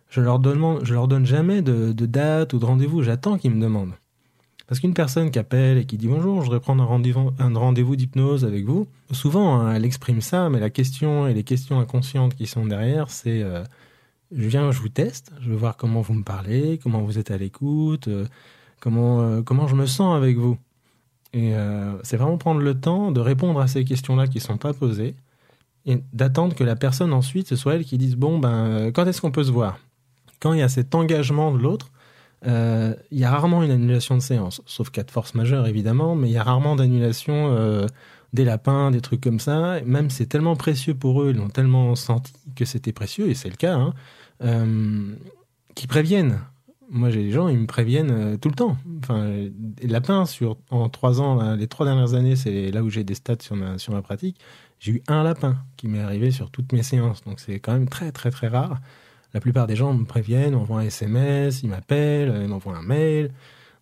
je 0.09 0.21
leur 0.21 0.39
donne 0.39 0.83
je 0.83 0.93
leur 0.93 1.07
donne 1.07 1.25
jamais 1.25 1.61
de 1.61 1.93
date 1.93 2.53
ou 2.53 2.59
de 2.59 2.65
rendez-vous, 2.65 3.01
j'attends 3.03 3.37
qu'ils 3.37 3.51
me 3.51 3.61
demandent. 3.61 3.93
Parce 4.67 4.81
qu'une 4.81 4.93
personne 4.93 5.31
qui 5.31 5.39
appelle 5.39 5.77
et 5.77 5.85
qui 5.85 5.97
dit 5.97 6.09
bonjour, 6.09 6.41
je 6.41 6.45
voudrais 6.45 6.59
prendre 6.59 6.83
un 6.83 6.85
rendez-vous, 6.85 7.31
un 7.39 7.57
rendez-vous 7.57 7.95
d'hypnose 7.95 8.43
avec 8.43 8.65
vous, 8.65 8.87
souvent 9.11 9.59
hein, 9.59 9.73
elle 9.73 9.85
exprime 9.85 10.19
ça, 10.19 10.49
mais 10.49 10.59
la 10.59 10.69
question 10.69 11.25
et 11.25 11.33
les 11.33 11.43
questions 11.43 11.79
inconscientes 11.79 12.35
qui 12.35 12.47
sont 12.47 12.65
derrière, 12.65 13.09
c'est 13.09 13.41
euh, 13.41 13.63
je 14.35 14.47
viens, 14.47 14.71
je 14.71 14.81
vous 14.81 14.89
teste, 14.89 15.31
je 15.39 15.49
veux 15.49 15.55
voir 15.55 15.77
comment 15.77 16.01
vous 16.01 16.13
me 16.13 16.23
parlez, 16.23 16.79
comment 16.83 16.99
vous 16.99 17.17
êtes 17.17 17.31
à 17.31 17.37
l'écoute, 17.37 18.09
euh, 18.09 18.25
comment, 18.81 19.21
euh, 19.21 19.41
comment 19.41 19.69
je 19.69 19.75
me 19.75 19.85
sens 19.85 20.17
avec 20.17 20.37
vous. 20.37 20.57
Et 21.33 21.53
c'est 22.03 22.17
vraiment 22.17 22.37
prendre 22.37 22.61
le 22.61 22.79
temps 22.79 23.11
de 23.11 23.19
répondre 23.19 23.59
à 23.59 23.67
ces 23.67 23.83
questions-là 23.83 24.25
qui 24.27 24.37
ne 24.37 24.43
sont 24.43 24.57
pas 24.57 24.73
posées 24.73 25.13
et 25.85 26.01
d'attendre 26.11 26.55
que 26.55 26.63
la 26.63 26.75
personne 26.75 27.13
ensuite, 27.13 27.47
ce 27.47 27.55
soit 27.55 27.75
elle 27.75 27.85
qui 27.85 27.99
dise 27.99 28.15
bon, 28.15 28.39
ben, 28.39 28.91
quand 28.91 29.05
est-ce 29.05 29.21
qu'on 29.21 29.29
peut 29.29 29.43
se 29.43 29.51
voir? 29.51 29.77
Quand 30.39 30.53
il 30.53 30.59
y 30.59 30.63
a 30.63 30.69
cet 30.69 30.95
engagement 30.95 31.51
de 31.51 31.59
l'autre, 31.59 31.91
euh, 32.45 32.93
il 33.11 33.17
y 33.17 33.23
a 33.23 33.31
rarement 33.31 33.63
une 33.63 33.71
annulation 33.71 34.15
de 34.15 34.21
séance, 34.21 34.61
sauf 34.65 34.89
cas 34.91 35.03
de 35.03 35.11
force 35.11 35.33
majeure 35.33 35.67
évidemment, 35.67 36.15
mais 36.15 36.29
il 36.29 36.33
y 36.33 36.37
a 36.37 36.43
rarement 36.43 36.75
d'annulation 36.75 37.47
euh, 37.51 37.87
des 38.33 38.45
lapins, 38.45 38.91
des 38.91 39.01
trucs 39.01 39.21
comme 39.21 39.39
ça. 39.39 39.81
Même 39.85 40.09
c'est 40.09 40.27
tellement 40.27 40.55
précieux 40.55 40.93
pour 40.93 41.21
eux, 41.23 41.31
ils 41.31 41.37
l'ont 41.37 41.49
tellement 41.49 41.95
senti 41.95 42.33
que 42.55 42.65
c'était 42.65 42.93
précieux, 42.93 43.29
et 43.29 43.33
c'est 43.33 43.49
le 43.49 43.55
cas, 43.55 43.73
hein, 43.73 43.93
euh, 44.43 45.15
qu'ils 45.75 45.87
préviennent. 45.87 46.39
Moi, 46.89 47.09
j'ai 47.09 47.23
des 47.23 47.31
gens, 47.31 47.49
ils 47.49 47.59
me 47.59 47.67
préviennent 47.67 48.37
tout 48.39 48.47
le 48.47 48.55
temps. 48.55 48.77
Enfin, 49.03 49.27
les 49.27 49.87
lapins, 49.89 50.25
sur, 50.25 50.55
en 50.69 50.87
trois 50.87 51.19
ans, 51.19 51.55
les 51.55 51.67
trois 51.67 51.85
dernières 51.85 52.13
années, 52.13 52.37
c'est 52.37 52.71
là 52.71 52.81
où 52.81 52.89
j'ai 52.89 53.03
des 53.03 53.15
stats 53.15 53.41
sur 53.41 53.57
ma, 53.57 53.77
sur 53.77 53.91
ma 53.91 54.01
pratique. 54.01 54.39
J'ai 54.79 54.93
eu 54.93 55.03
un 55.09 55.21
lapin 55.21 55.57
qui 55.75 55.89
m'est 55.89 55.99
arrivé 55.99 56.31
sur 56.31 56.49
toutes 56.49 56.71
mes 56.71 56.83
séances. 56.83 57.25
Donc, 57.25 57.41
c'est 57.41 57.59
quand 57.59 57.73
même 57.73 57.89
très, 57.89 58.13
très, 58.13 58.31
très 58.31 58.47
rare. 58.47 58.79
La 59.33 59.39
plupart 59.39 59.67
des 59.67 59.75
gens 59.75 59.93
me 59.93 60.05
préviennent, 60.05 60.53
m'envoient 60.53 60.79
un 60.79 60.85
SMS, 60.85 61.61
ils 61.63 61.69
m'appellent, 61.69 62.41
ils 62.41 62.47
m'envoient 62.47 62.77
un 62.77 62.81
mail. 62.81 63.31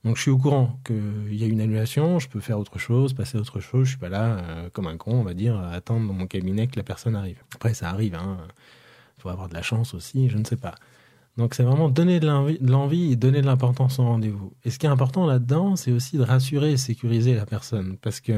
Donc 0.05 0.17
je 0.17 0.21
suis 0.21 0.31
au 0.31 0.37
courant 0.37 0.79
qu'il 0.85 1.33
y 1.35 1.43
a 1.43 1.47
une 1.47 1.61
annulation, 1.61 2.19
je 2.19 2.29
peux 2.29 2.39
faire 2.39 2.59
autre 2.59 2.77
chose, 2.77 3.13
passer 3.13 3.37
autre 3.37 3.59
chose. 3.59 3.85
Je 3.85 3.89
suis 3.91 3.97
pas 3.97 4.09
là 4.09 4.37
euh, 4.37 4.69
comme 4.71 4.85
un 4.85 4.97
con, 4.97 5.13
on 5.13 5.23
va 5.23 5.33
dire, 5.33 5.57
à 5.57 5.71
attendre 5.71 6.07
dans 6.07 6.13
mon 6.13 6.27
cabinet 6.27 6.67
que 6.67 6.77
la 6.77 6.83
personne 6.83 7.15
arrive. 7.15 7.41
Après, 7.55 7.73
ça 7.73 7.89
arrive. 7.89 8.13
Il 8.13 8.23
hein. 8.23 8.37
faut 9.17 9.29
avoir 9.29 9.49
de 9.49 9.55
la 9.55 9.63
chance 9.63 9.95
aussi, 9.95 10.29
je 10.29 10.37
ne 10.37 10.43
sais 10.43 10.57
pas. 10.57 10.75
Donc 11.37 11.53
c'est 11.53 11.63
vraiment 11.63 11.89
donner 11.89 12.19
de 12.19 12.27
l'envie 12.69 13.11
et 13.11 13.15
donner 13.15 13.41
de 13.41 13.47
l'importance 13.47 13.99
au 13.99 14.03
rendez-vous. 14.03 14.53
Et 14.63 14.69
ce 14.69 14.79
qui 14.79 14.85
est 14.85 14.89
important 14.89 15.25
là-dedans, 15.25 15.75
c'est 15.75 15.91
aussi 15.91 16.17
de 16.17 16.23
rassurer 16.23 16.73
et 16.73 16.77
sécuriser 16.77 17.33
la 17.33 17.45
personne. 17.45 17.97
Parce 18.01 18.21
que 18.21 18.33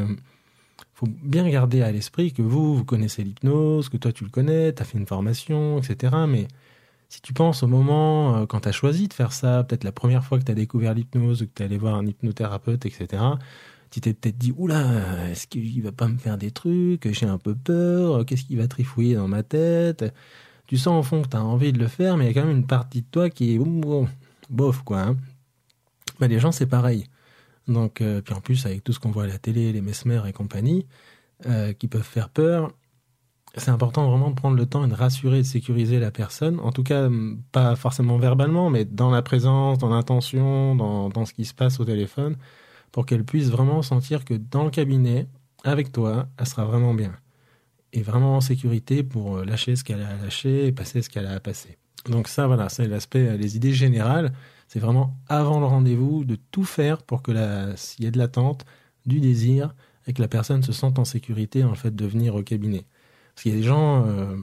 faut 0.94 1.08
bien 1.08 1.48
garder 1.48 1.84
à 1.84 1.92
l'esprit 1.92 2.32
que 2.32 2.42
vous, 2.42 2.76
vous 2.76 2.86
connaissez 2.86 3.24
l'hypnose, 3.24 3.90
que 3.90 3.98
toi 3.98 4.12
tu 4.12 4.24
le 4.24 4.32
connais, 4.32 4.74
tu 4.74 4.82
as 4.82 4.86
fait 4.86 4.98
une 4.98 5.06
formation, 5.06 5.80
etc. 5.80 6.16
Mais 6.28 6.48
si 7.10 7.22
tu 7.22 7.34
penses 7.34 7.64
au 7.64 7.68
moment 7.68 8.38
euh, 8.38 8.46
quand 8.46 8.62
tu 8.62 8.70
as 8.70 8.72
choisi 8.72 9.08
de 9.08 9.14
faire 9.14 9.32
ça, 9.32 9.64
peut-être 9.64 9.84
la 9.84 9.92
première 9.92 10.24
fois 10.24 10.40
que 10.40 10.44
tu 10.44 10.52
as 10.52 10.56
découvert 10.56 10.94
l'hypnose, 10.94 11.40
que 11.42 11.46
tu 11.56 11.64
es 11.64 11.66
allé 11.66 11.78
voir 11.78 11.96
un 11.96 12.06
hypnothérapeute, 12.06 12.86
etc., 12.86 13.24
tu 13.90 14.02
t'es 14.02 14.14
peut-être 14.14 14.38
dit, 14.38 14.54
oula, 14.58 15.30
est-ce 15.30 15.48
qu'il 15.48 15.82
va 15.82 15.94
pas 15.94 16.10
me 16.10 16.18
faire 16.18 16.38
des 16.38 16.52
trucs? 16.52 17.10
J'ai 17.10 17.26
un 17.26 17.38
peu 17.38 17.56
peur, 17.56 18.26
qu'est-ce 18.26 18.44
qu'il 18.44 18.58
va 18.58 18.68
trifouiller 18.68 19.16
dans 19.16 19.30
ma 19.30 19.44
tête? 19.44 20.04
Tu 20.66 20.78
sens 20.78 21.00
au 21.00 21.04
fond 21.04 21.22
que 21.22 21.30
tu 21.30 21.38
as 21.38 21.44
envie 21.44 21.72
de 21.72 21.80
le 21.80 21.88
faire, 21.88 22.18
mais 22.18 22.26
il 22.26 22.28
y 22.28 22.32
a 22.32 22.34
quand 22.34 22.46
même 22.46 22.58
une 22.58 22.68
partie 22.68 23.02
de 23.02 23.08
toi 23.10 23.30
qui 23.30 23.56
est 23.56 23.60
bof, 24.50 24.84
quoi. 24.84 25.00
Hein. 25.00 25.18
Les 26.20 26.40
gens, 26.40 26.52
c'est 26.52 26.66
pareil. 26.66 27.06
Donc, 27.68 28.02
euh, 28.02 28.22
puis 28.22 28.34
en 28.34 28.42
plus, 28.42 28.66
avec 28.66 28.84
tout 28.84 28.92
ce 28.92 29.00
qu'on 29.00 29.12
voit 29.12 29.24
à 29.24 29.28
la 29.28 29.38
télé, 29.38 29.72
les 29.72 29.82
mesmers 29.82 30.26
et 30.26 30.34
compagnie, 30.34 30.86
euh, 31.46 31.74
qui 31.74 31.88
peuvent 31.88 32.02
faire 32.02 32.30
peur, 32.30 32.74
c'est 33.58 33.72
important 33.72 34.10
vraiment 34.10 34.30
de 34.30 34.36
prendre 34.36 34.56
le 34.56 34.66
temps 34.66 34.86
et 34.86 34.88
de 34.88 34.94
rassurer 34.94 35.40
et 35.40 35.42
de 35.42 35.48
sécuriser 35.48 36.00
la 36.00 36.12
personne. 36.12 36.60
En 36.60 36.72
tout 36.72 36.84
cas, 36.84 37.10
pas 37.52 37.76
forcément 37.76 38.18
verbalement, 38.18 38.70
mais 38.70 38.86
dans 38.86 39.10
la 39.10 39.22
présence, 39.22 39.78
dans 39.78 39.90
l'intention, 39.90 40.76
dans, 40.76 41.26
ce 41.26 41.34
qui 41.34 41.46
se 41.46 41.54
passe 41.54 41.80
au 41.80 41.86
téléphone, 41.86 42.36
pour 42.92 43.06
qu'elle 43.06 43.24
puisse 43.24 43.50
vraiment 43.50 43.82
sentir 43.82 44.26
que 44.26 44.34
dans 44.34 44.64
le 44.64 44.70
cabinet, 44.70 45.28
avec 45.64 45.92
toi, 45.92 46.28
elle 46.38 46.48
sera 46.48 46.66
vraiment 46.66 46.94
bien. 46.94 47.14
Et 47.94 48.02
vraiment 48.02 48.38
en 48.38 48.42
sécurité 48.42 49.04
pour 49.04 49.44
lâcher 49.44 49.76
ce 49.76 49.84
qu'elle 49.84 50.02
a 50.02 50.10
à 50.10 50.16
lâcher 50.18 50.68
et 50.68 50.72
passer 50.72 51.02
ce 51.02 51.10
qu'elle 51.10 51.26
a 51.26 51.34
à 51.34 51.40
passer. 51.40 51.78
Donc 52.10 52.28
ça, 52.28 52.48
voilà, 52.48 52.70
c'est 52.70 52.88
l'aspect, 52.88 53.38
les 53.38 53.56
idées 53.56 53.74
générales. 53.74 54.34
C'est 54.68 54.80
vraiment 54.80 55.18
avant 55.28 55.60
le 55.60 55.66
rendez-vous 55.66 56.26
de 56.26 56.38
tout 56.52 56.64
faire 56.66 57.02
pour 57.02 57.22
que 57.22 57.32
s'il 57.76 58.06
y 58.06 58.08
a 58.08 58.12
de 58.12 58.18
l'attente, 58.18 58.66
du 59.06 59.20
désir, 59.20 59.74
et 60.06 60.14
que 60.14 60.22
la 60.22 60.28
personne 60.28 60.64
se 60.64 60.72
sente 60.72 61.00
en 61.00 61.06
sécurité 61.06 61.64
en 61.64 61.76
fait 61.76 61.96
de 61.96 62.06
venir 62.06 62.36
au 62.36 62.44
cabinet. 62.44 62.86
Parce 63.38 63.44
qu'il 63.44 63.52
y 63.52 63.56
a 63.56 63.60
des 63.60 63.68
gens, 63.68 64.04
euh, 64.08 64.36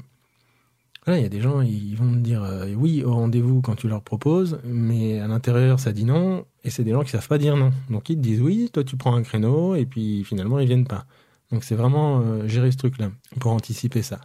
il 1.09 1.21
y 1.21 1.25
a 1.25 1.29
des 1.29 1.41
gens, 1.41 1.63
ils 1.63 1.97
vont 1.97 2.05
me 2.05 2.21
dire 2.21 2.45
euh, 2.45 2.73
oui 2.77 3.03
au 3.03 3.13
rendez-vous 3.13 3.61
quand 3.61 3.75
tu 3.75 3.89
leur 3.89 4.03
proposes, 4.03 4.61
mais 4.63 5.19
à 5.19 5.27
l'intérieur 5.27 5.81
ça 5.81 5.91
dit 5.91 6.05
non, 6.05 6.47
et 6.63 6.71
c'est 6.71 6.85
des 6.85 6.93
gens 6.93 7.03
qui 7.03 7.11
savent 7.11 7.27
pas 7.27 7.39
dire 7.39 7.57
non. 7.57 7.73
Donc 7.91 8.09
ils 8.09 8.15
te 8.15 8.21
disent 8.21 8.41
oui, 8.41 8.71
toi 8.73 8.85
tu 8.85 8.97
prends 8.97 9.17
un 9.17 9.25
créneau, 9.25 9.75
et 9.75 9.85
puis 9.85 10.23
finalement 10.23 10.61
ils 10.61 10.69
viennent 10.69 10.87
pas. 10.87 11.07
Donc 11.51 11.65
c'est 11.65 11.75
vraiment 11.75 12.21
euh, 12.21 12.47
gérer 12.47 12.71
ce 12.71 12.77
truc-là 12.77 13.11
pour 13.41 13.51
anticiper 13.51 14.03
ça. 14.03 14.21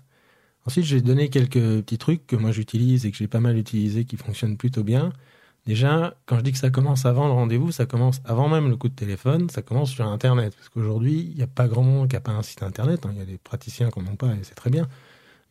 Ensuite, 0.68 0.86
j'ai 0.86 1.02
donné 1.02 1.30
quelques 1.30 1.82
petits 1.82 1.98
trucs 1.98 2.28
que 2.28 2.36
moi 2.36 2.52
j'utilise 2.52 3.08
et 3.08 3.12
que 3.12 3.18
j'ai 3.18 3.28
pas 3.28 3.40
mal 3.40 3.58
utilisé 3.58 4.06
qui 4.06 4.18
fonctionnent 4.18 4.56
plutôt 4.56 4.84
bien. 4.84 5.14
Déjà, 5.66 6.16
quand 6.26 6.38
je 6.38 6.42
dis 6.42 6.52
que 6.52 6.58
ça 6.58 6.70
commence 6.70 7.06
avant 7.06 7.28
le 7.28 7.34
rendez-vous, 7.34 7.72
ça 7.72 7.86
commence 7.86 8.22
avant 8.26 8.50
même 8.50 8.70
le 8.70 8.76
coup 8.76 8.90
de 8.90 8.96
téléphone, 8.96 9.50
ça 9.50 9.62
commence 9.62 9.92
sur 9.92 10.06
Internet. 10.06 10.56
Parce 10.56 10.70
qu'aujourd'hui, 10.70 11.28
il 11.32 11.36
n'y 11.36 11.44
a 11.44 11.48
pas 11.48 11.68
grand 11.68 11.84
monde 11.84 12.08
qui 12.08 12.16
n'a 12.16 12.22
pas 12.22 12.32
un 12.32 12.42
site 12.42 12.64
Internet. 12.64 13.06
Hein. 13.06 13.12
Il 13.14 13.20
y 13.20 13.22
a 13.22 13.26
des 13.26 13.38
praticiens 13.38 13.92
qui 13.92 14.00
n'en 14.00 14.12
ont 14.12 14.16
pas 14.16 14.34
et 14.34 14.40
c'est 14.44 14.56
très 14.56 14.70
bien. 14.70 14.88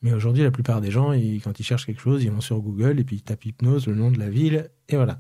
Mais 0.03 0.13
aujourd'hui, 0.13 0.43
la 0.43 0.51
plupart 0.51 0.81
des 0.81 0.91
gens, 0.91 1.13
quand 1.43 1.59
ils 1.59 1.65
cherchent 1.65 1.87
quelque 1.87 2.01
chose, 2.01 2.23
ils 2.23 2.31
vont 2.31 2.41
sur 2.41 2.61
Google 2.61 3.01
et 3.01 3.05
puis 3.05 3.17
ils 3.17 3.23
tapent 3.23 3.45
hypnose, 3.45 3.87
le 3.87 3.95
nom 3.95 4.11
de 4.11 4.19
la 4.19 4.31
ville, 4.31 4.71
et 4.89 4.97
voilà. 4.97 5.19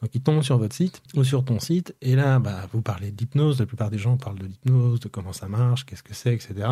Donc 0.00 0.14
ils 0.14 0.20
tombent 0.20 0.42
sur 0.42 0.58
votre 0.58 0.74
site 0.74 1.02
ou 1.14 1.24
sur 1.24 1.44
ton 1.44 1.58
site, 1.58 1.94
et 2.02 2.14
là, 2.14 2.38
bah, 2.38 2.68
vous 2.72 2.82
parlez 2.82 3.10
d'hypnose. 3.10 3.58
La 3.58 3.66
plupart 3.66 3.90
des 3.90 3.98
gens 3.98 4.16
parlent 4.16 4.38
de 4.38 4.46
l'hypnose, 4.46 5.00
de 5.00 5.08
comment 5.08 5.32
ça 5.32 5.48
marche, 5.48 5.86
qu'est-ce 5.86 6.02
que 6.04 6.14
c'est, 6.14 6.34
etc. 6.34 6.68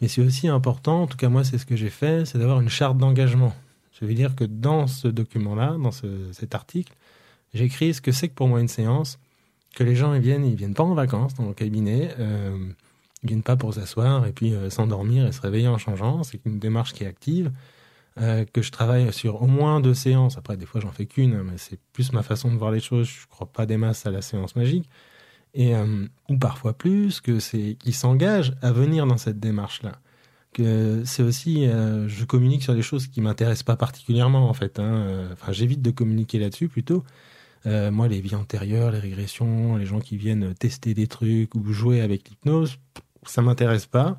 Mais 0.00 0.08
c'est 0.08 0.22
aussi 0.22 0.48
important, 0.48 1.02
en 1.02 1.06
tout 1.06 1.16
cas 1.16 1.28
moi 1.28 1.44
c'est 1.44 1.58
ce 1.58 1.66
que 1.66 1.76
j'ai 1.76 1.90
fait, 1.90 2.24
c'est 2.24 2.38
d'avoir 2.38 2.60
une 2.60 2.68
charte 2.68 2.96
d'engagement. 2.98 3.54
Je 3.98 4.04
veux 4.04 4.14
dire 4.14 4.34
que 4.34 4.44
dans 4.44 4.86
ce 4.86 5.08
document-là, 5.08 5.76
dans 5.78 5.92
cet 6.32 6.54
article, 6.54 6.92
j'écris 7.52 7.94
ce 7.94 8.00
que 8.00 8.12
c'est 8.12 8.28
que 8.28 8.34
pour 8.34 8.48
moi 8.48 8.60
une 8.60 8.68
séance, 8.68 9.18
que 9.74 9.84
les 9.84 9.96
gens 9.96 10.14
ils 10.14 10.20
viennent, 10.20 10.44
ils 10.44 10.56
viennent 10.56 10.74
pas 10.74 10.82
en 10.82 10.94
vacances 10.94 11.34
dans 11.34 11.44
mon 11.44 11.52
cabinet, 11.52 12.14
euh, 12.18 12.68
ils 13.22 13.28
viennent 13.28 13.42
pas 13.42 13.56
pour 13.56 13.72
s'asseoir 13.74 14.26
et 14.26 14.32
puis 14.32 14.54
euh, 14.54 14.70
s'endormir 14.70 15.26
et 15.26 15.32
se 15.32 15.40
réveiller 15.40 15.68
en 15.68 15.78
changeant. 15.78 16.22
C'est 16.22 16.44
une 16.44 16.58
démarche 16.58 16.92
qui 16.92 17.04
est 17.04 17.06
active, 17.06 17.50
euh, 18.20 18.44
que 18.52 18.62
je 18.62 18.70
travaille 18.70 19.12
sur 19.12 19.42
au 19.42 19.46
moins 19.46 19.80
deux 19.80 19.94
séances. 19.94 20.36
Après, 20.38 20.56
des 20.56 20.66
fois, 20.66 20.80
j'en 20.80 20.92
fais 20.92 21.06
qu'une, 21.06 21.42
mais 21.42 21.56
c'est 21.56 21.80
plus 21.92 22.12
ma 22.12 22.22
façon 22.22 22.52
de 22.52 22.58
voir 22.58 22.70
les 22.70 22.80
choses. 22.80 23.08
Je 23.08 23.26
crois 23.28 23.46
pas 23.46 23.66
des 23.66 23.76
masses 23.76 24.06
à 24.06 24.10
la 24.10 24.22
séance 24.22 24.56
magique. 24.56 24.88
Et, 25.54 25.74
euh, 25.74 26.06
ou 26.28 26.36
parfois 26.36 26.74
plus, 26.74 27.20
que 27.20 27.38
c'est 27.38 27.76
qu'ils 27.78 27.94
s'engagent 27.94 28.54
à 28.60 28.72
venir 28.72 29.06
dans 29.06 29.16
cette 29.16 29.40
démarche-là. 29.40 29.92
C'est 31.04 31.22
aussi, 31.22 31.66
euh, 31.66 32.08
je 32.08 32.24
communique 32.24 32.62
sur 32.62 32.74
des 32.74 32.82
choses 32.82 33.06
qui 33.06 33.20
m'intéressent 33.20 33.64
pas 33.64 33.76
particulièrement, 33.76 34.48
en 34.48 34.54
fait. 34.54 34.78
Hein. 34.78 35.28
Enfin, 35.32 35.52
j'évite 35.52 35.82
de 35.82 35.90
communiquer 35.90 36.38
là-dessus 36.38 36.68
plutôt. 36.68 37.04
moi, 37.64 38.08
les 38.08 38.20
vies 38.20 38.34
antérieures, 38.34 38.90
les 38.90 38.98
régressions, 38.98 39.76
les 39.76 39.86
gens 39.86 40.00
qui 40.00 40.16
viennent 40.16 40.54
tester 40.54 40.94
des 40.94 41.06
trucs 41.06 41.54
ou 41.54 41.72
jouer 41.72 42.00
avec 42.00 42.28
l'hypnose, 42.28 42.78
ça 43.26 43.42
m'intéresse 43.42 43.86
pas. 43.86 44.18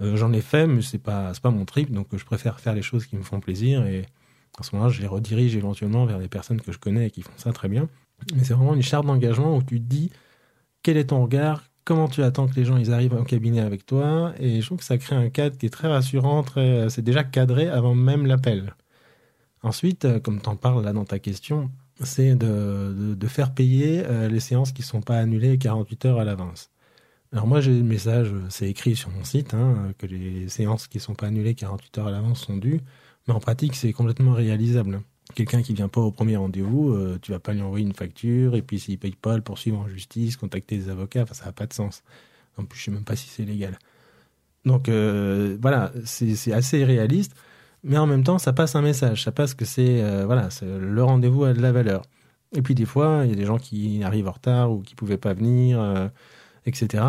Euh, 0.00 0.16
j'en 0.16 0.32
ai 0.32 0.40
fait, 0.40 0.66
mais 0.66 0.82
c'est 0.82 0.98
pas 0.98 1.32
pas 1.42 1.50
mon 1.50 1.64
trip, 1.64 1.90
donc 1.90 2.08
je 2.16 2.24
préfère 2.24 2.60
faire 2.60 2.74
les 2.74 2.82
choses 2.82 3.06
qui 3.06 3.16
me 3.16 3.22
font 3.22 3.40
plaisir 3.40 3.84
et 3.86 4.06
à 4.58 4.62
ce 4.62 4.74
moment-là, 4.74 4.92
je 4.92 5.00
les 5.00 5.06
redirige 5.06 5.56
éventuellement 5.56 6.06
vers 6.06 6.18
des 6.18 6.28
personnes 6.28 6.60
que 6.60 6.72
je 6.72 6.78
connais 6.78 7.06
et 7.06 7.10
qui 7.10 7.22
font 7.22 7.32
ça 7.36 7.52
très 7.52 7.68
bien. 7.68 7.88
Mais 8.34 8.44
c'est 8.44 8.54
vraiment 8.54 8.74
une 8.74 8.82
charte 8.82 9.06
d'engagement 9.06 9.56
où 9.56 9.62
tu 9.62 9.80
te 9.80 9.86
dis 9.86 10.10
quel 10.82 10.96
est 10.96 11.06
ton 11.06 11.22
regard, 11.22 11.64
comment 11.90 12.06
tu 12.06 12.22
attends 12.22 12.46
que 12.46 12.54
les 12.54 12.64
gens 12.64 12.76
arrivent 12.92 13.14
au 13.14 13.24
cabinet 13.24 13.58
avec 13.58 13.84
toi, 13.84 14.32
et 14.38 14.60
je 14.60 14.66
trouve 14.66 14.78
que 14.78 14.84
ça 14.84 14.96
crée 14.96 15.16
un 15.16 15.28
cadre 15.28 15.58
qui 15.58 15.66
est 15.66 15.70
très 15.70 15.88
rassurant, 15.88 16.44
très, 16.44 16.88
c'est 16.88 17.02
déjà 17.02 17.24
cadré 17.24 17.68
avant 17.68 17.96
même 17.96 18.26
l'appel. 18.26 18.76
Ensuite, 19.64 20.04
euh, 20.04 20.20
comme 20.20 20.40
tu 20.40 20.48
en 20.48 20.54
parles 20.54 20.84
là 20.84 20.92
dans 20.92 21.04
ta 21.04 21.18
question, 21.18 21.68
c'est 22.04 22.36
de, 22.36 23.16
de, 23.18 23.26
faire 23.26 23.52
payer 23.52 24.04
euh, 24.06 24.28
les 24.28 24.38
séances 24.38 24.70
qui 24.70 24.82
ne 24.82 24.86
sont 24.86 25.00
pas 25.00 25.18
annulées 25.18 25.58
48 25.58 26.04
heures 26.06 26.20
à 26.20 26.24
l'avance. 26.24 26.70
Alors 27.32 27.48
moi 27.48 27.60
j'ai 27.60 27.72
le 27.76 27.82
message, 27.82 28.32
c'est 28.50 28.70
écrit 28.70 28.94
sur 28.94 29.10
mon 29.10 29.24
site, 29.24 29.52
hein, 29.54 29.92
que 29.98 30.06
les 30.06 30.48
séances 30.48 30.86
qui 30.86 30.98
ne 30.98 31.02
sont 31.02 31.16
pas 31.16 31.26
annulées 31.26 31.56
48 31.56 31.98
heures 31.98 32.06
à 32.06 32.12
l'avance 32.12 32.46
sont 32.46 32.56
dues, 32.56 32.80
mais 33.26 33.34
en 33.34 33.40
pratique 33.40 33.74
c'est 33.74 33.92
complètement 33.92 34.32
réalisable. 34.32 35.02
Quelqu'un 35.34 35.62
qui 35.62 35.74
vient 35.74 35.88
pas 35.88 36.00
au 36.00 36.10
premier 36.10 36.36
rendez-vous, 36.36 36.92
euh, 36.92 37.18
tu 37.22 37.32
vas 37.32 37.38
pas 37.38 37.52
lui 37.52 37.62
envoyer 37.62 37.84
une 37.84 37.94
facture, 37.94 38.56
et 38.56 38.62
puis 38.62 38.78
s'il 38.78 38.98
paye 38.98 39.14
pas, 39.14 39.36
le 39.36 39.42
poursuivre 39.42 39.78
en 39.78 39.88
justice, 39.88 40.36
contacter 40.36 40.76
des 40.76 40.88
avocats, 40.88 41.24
ça 41.32 41.46
n'a 41.46 41.52
pas 41.52 41.66
de 41.66 41.72
sens. 41.72 42.02
En 42.56 42.64
plus 42.64 42.78
je 42.78 42.84
sais 42.86 42.90
même 42.90 43.04
pas 43.04 43.16
si 43.16 43.28
c'est 43.28 43.44
légal. 43.44 43.78
Donc 44.64 44.88
euh, 44.88 45.56
voilà, 45.60 45.92
c'est 46.04 46.52
assez 46.52 46.84
réaliste, 46.84 47.34
mais 47.84 47.96
en 47.98 48.06
même 48.06 48.24
temps 48.24 48.38
ça 48.38 48.52
passe 48.52 48.74
un 48.76 48.82
message, 48.82 49.24
ça 49.24 49.32
passe 49.32 49.54
que 49.54 49.64
c'est 49.64 50.02
euh, 50.02 50.26
voilà, 50.26 50.48
le 50.62 51.02
rendez-vous 51.02 51.44
a 51.44 51.52
de 51.52 51.60
la 51.60 51.72
valeur. 51.72 52.02
Et 52.54 52.62
puis 52.62 52.74
des 52.74 52.84
fois 52.84 53.22
il 53.24 53.30
y 53.30 53.32
a 53.32 53.36
des 53.36 53.46
gens 53.46 53.58
qui 53.58 54.02
arrivent 54.02 54.28
en 54.28 54.32
retard 54.32 54.72
ou 54.72 54.80
qui 54.80 54.94
pouvaient 54.94 55.18
pas 55.18 55.34
venir 55.34 56.10
etc. 56.66 57.04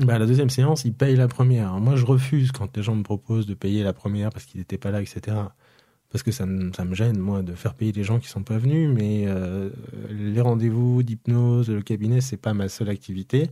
Bah, 0.00 0.18
la 0.18 0.26
deuxième 0.26 0.48
séance, 0.50 0.84
ils 0.84 0.94
payent 0.94 1.16
la 1.16 1.28
première. 1.28 1.78
moi, 1.78 1.94
je 1.94 2.06
refuse 2.06 2.52
quand 2.52 2.74
les 2.76 2.82
gens 2.82 2.94
me 2.94 3.02
proposent 3.02 3.46
de 3.46 3.54
payer 3.54 3.82
la 3.82 3.92
première 3.92 4.30
parce 4.30 4.46
qu'ils 4.46 4.60
n'étaient 4.60 4.78
pas 4.78 4.90
là, 4.90 5.02
etc. 5.02 5.36
Parce 6.10 6.24
que 6.24 6.32
ça, 6.32 6.44
me 6.44 6.94
gêne, 6.94 7.18
moi, 7.18 7.42
de 7.42 7.54
faire 7.54 7.74
payer 7.74 7.92
les 7.92 8.02
gens 8.02 8.18
qui 8.18 8.28
sont 8.28 8.42
pas 8.42 8.58
venus. 8.58 8.90
Mais 8.92 9.24
euh, 9.26 9.70
les 10.10 10.40
rendez-vous 10.40 11.02
d'hypnose, 11.02 11.70
le 11.70 11.82
cabinet, 11.82 12.20
c'est 12.20 12.36
pas 12.36 12.52
ma 12.52 12.68
seule 12.68 12.88
activité. 12.88 13.48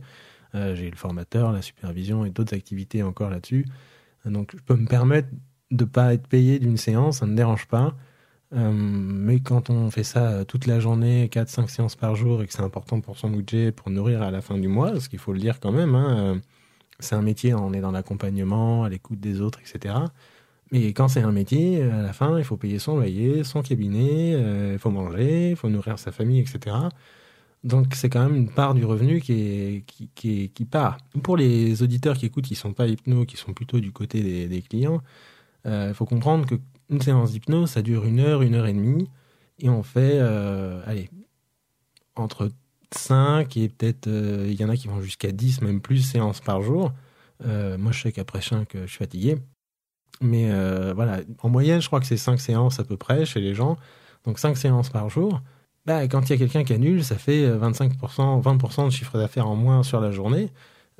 Euh, 0.55 0.75
j'ai 0.75 0.89
le 0.89 0.97
formateur, 0.97 1.51
la 1.51 1.61
supervision 1.61 2.25
et 2.25 2.31
d'autres 2.31 2.53
activités 2.53 3.03
encore 3.03 3.29
là-dessus. 3.29 3.65
Donc, 4.25 4.51
je 4.55 4.61
peux 4.61 4.75
me 4.75 4.87
permettre 4.87 5.29
de 5.71 5.85
pas 5.85 6.13
être 6.13 6.27
payé 6.27 6.59
d'une 6.59 6.77
séance, 6.77 7.19
ça 7.19 7.25
ne 7.25 7.31
me 7.31 7.37
dérange 7.37 7.67
pas. 7.67 7.95
Euh, 8.53 8.71
mais 8.73 9.39
quand 9.39 9.69
on 9.69 9.91
fait 9.91 10.03
ça 10.03 10.43
toute 10.45 10.65
la 10.65 10.79
journée, 10.79 11.27
4-5 11.27 11.67
séances 11.67 11.95
par 11.95 12.15
jour, 12.15 12.41
et 12.41 12.47
que 12.47 12.53
c'est 12.53 12.63
important 12.63 12.99
pour 12.99 13.17
son 13.17 13.29
budget, 13.29 13.71
pour 13.71 13.89
nourrir 13.91 14.23
à 14.23 14.31
la 14.31 14.41
fin 14.41 14.57
du 14.57 14.67
mois, 14.67 14.99
ce 14.99 15.07
qu'il 15.07 15.19
faut 15.19 15.33
le 15.33 15.39
dire 15.39 15.59
quand 15.59 15.71
même, 15.71 15.93
hein, 15.95 16.17
euh, 16.17 16.39
c'est 16.99 17.15
un 17.15 17.21
métier, 17.21 17.53
on 17.53 17.73
est 17.73 17.81
dans 17.81 17.91
l'accompagnement, 17.91 18.83
à 18.83 18.89
l'écoute 18.89 19.19
des 19.19 19.41
autres, 19.41 19.59
etc. 19.59 19.95
Mais 20.71 20.93
quand 20.93 21.07
c'est 21.07 21.21
un 21.21 21.31
métier, 21.31 21.81
à 21.81 22.01
la 22.01 22.13
fin, 22.13 22.37
il 22.37 22.43
faut 22.43 22.57
payer 22.57 22.79
son 22.79 22.97
loyer, 22.97 23.43
son 23.43 23.61
cabinet, 23.63 24.33
euh, 24.35 24.73
il 24.73 24.79
faut 24.79 24.91
manger, 24.91 25.51
il 25.51 25.55
faut 25.55 25.69
nourrir 25.69 25.97
sa 25.97 26.11
famille, 26.11 26.39
etc. 26.39 26.75
Donc 27.63 27.95
c'est 27.95 28.09
quand 28.09 28.23
même 28.23 28.35
une 28.35 28.51
part 28.51 28.73
du 28.75 28.85
revenu 28.85 29.19
qui, 29.19 29.83
qui, 30.15 30.49
qui, 30.49 30.65
part. 30.65 30.97
Pour 31.23 31.37
les 31.37 31.81
auditeurs 31.83 32.17
qui 32.17 32.25
écoutent, 32.27 32.45
qui 32.45 32.53
ne 32.53 32.59
sont 32.59 32.73
pas 32.73 32.87
hypno, 32.87 33.25
qui 33.25 33.35
sont 33.37 33.53
plutôt 33.53 33.79
du 33.79 33.91
côté 33.91 34.47
des, 34.47 34.61
clients, 34.61 35.01
il 35.65 35.93
faut 35.93 36.05
comprendre 36.05 36.45
que 36.45 36.55
une 36.89 37.01
séance 37.01 37.31
d'hypnose, 37.31 37.71
ça 37.71 37.81
dure 37.81 38.05
une 38.05 38.19
heure, 38.19 38.41
une 38.41 38.55
heure 38.55 38.67
et 38.67 38.73
demie, 38.73 39.09
et 39.59 39.69
on 39.69 39.83
fait, 39.83 40.19
euh, 40.19 40.81
allez, 40.85 41.09
entre 42.15 42.51
5 42.91 43.57
et 43.57 43.69
peut-être, 43.69 44.07
euh, 44.07 44.47
il 44.49 44.59
y 44.59 44.65
en 44.65 44.69
a 44.69 44.75
qui 44.75 44.87
vont 44.87 45.01
jusqu'à 45.01 45.31
10, 45.31 45.61
même 45.61 45.81
plus 45.81 45.99
séances 45.99 46.41
par 46.41 46.61
jour. 46.61 46.93
Euh, 47.45 47.77
moi, 47.77 47.91
je 47.91 48.01
sais 48.01 48.11
qu'après 48.11 48.41
5, 48.41 48.69
je 48.73 48.87
suis 48.87 48.97
fatigué. 48.97 49.37
Mais 50.21 50.51
voilà, 50.93 51.19
en 51.41 51.49
moyenne, 51.49 51.81
je 51.81 51.87
crois 51.87 51.99
que 51.99 52.05
c'est 52.05 52.17
5 52.17 52.39
séances 52.39 52.79
à 52.79 52.83
peu 52.83 52.97
près 52.97 53.25
chez 53.25 53.39
les 53.39 53.53
gens. 53.53 53.77
Donc 54.25 54.39
5 54.39 54.57
séances 54.57 54.89
par 54.89 55.09
jour. 55.09 55.41
Bah, 55.85 56.07
quand 56.07 56.29
il 56.29 56.31
y 56.31 56.33
a 56.33 56.37
quelqu'un 56.37 56.63
qui 56.63 56.73
annule, 56.73 57.03
ça 57.03 57.15
fait 57.15 57.49
25%, 57.49 58.41
20% 58.41 58.85
de 58.85 58.89
chiffre 58.89 59.17
d'affaires 59.17 59.47
en 59.47 59.55
moins 59.55 59.83
sur 59.83 60.01
la 60.01 60.11
journée. 60.11 60.49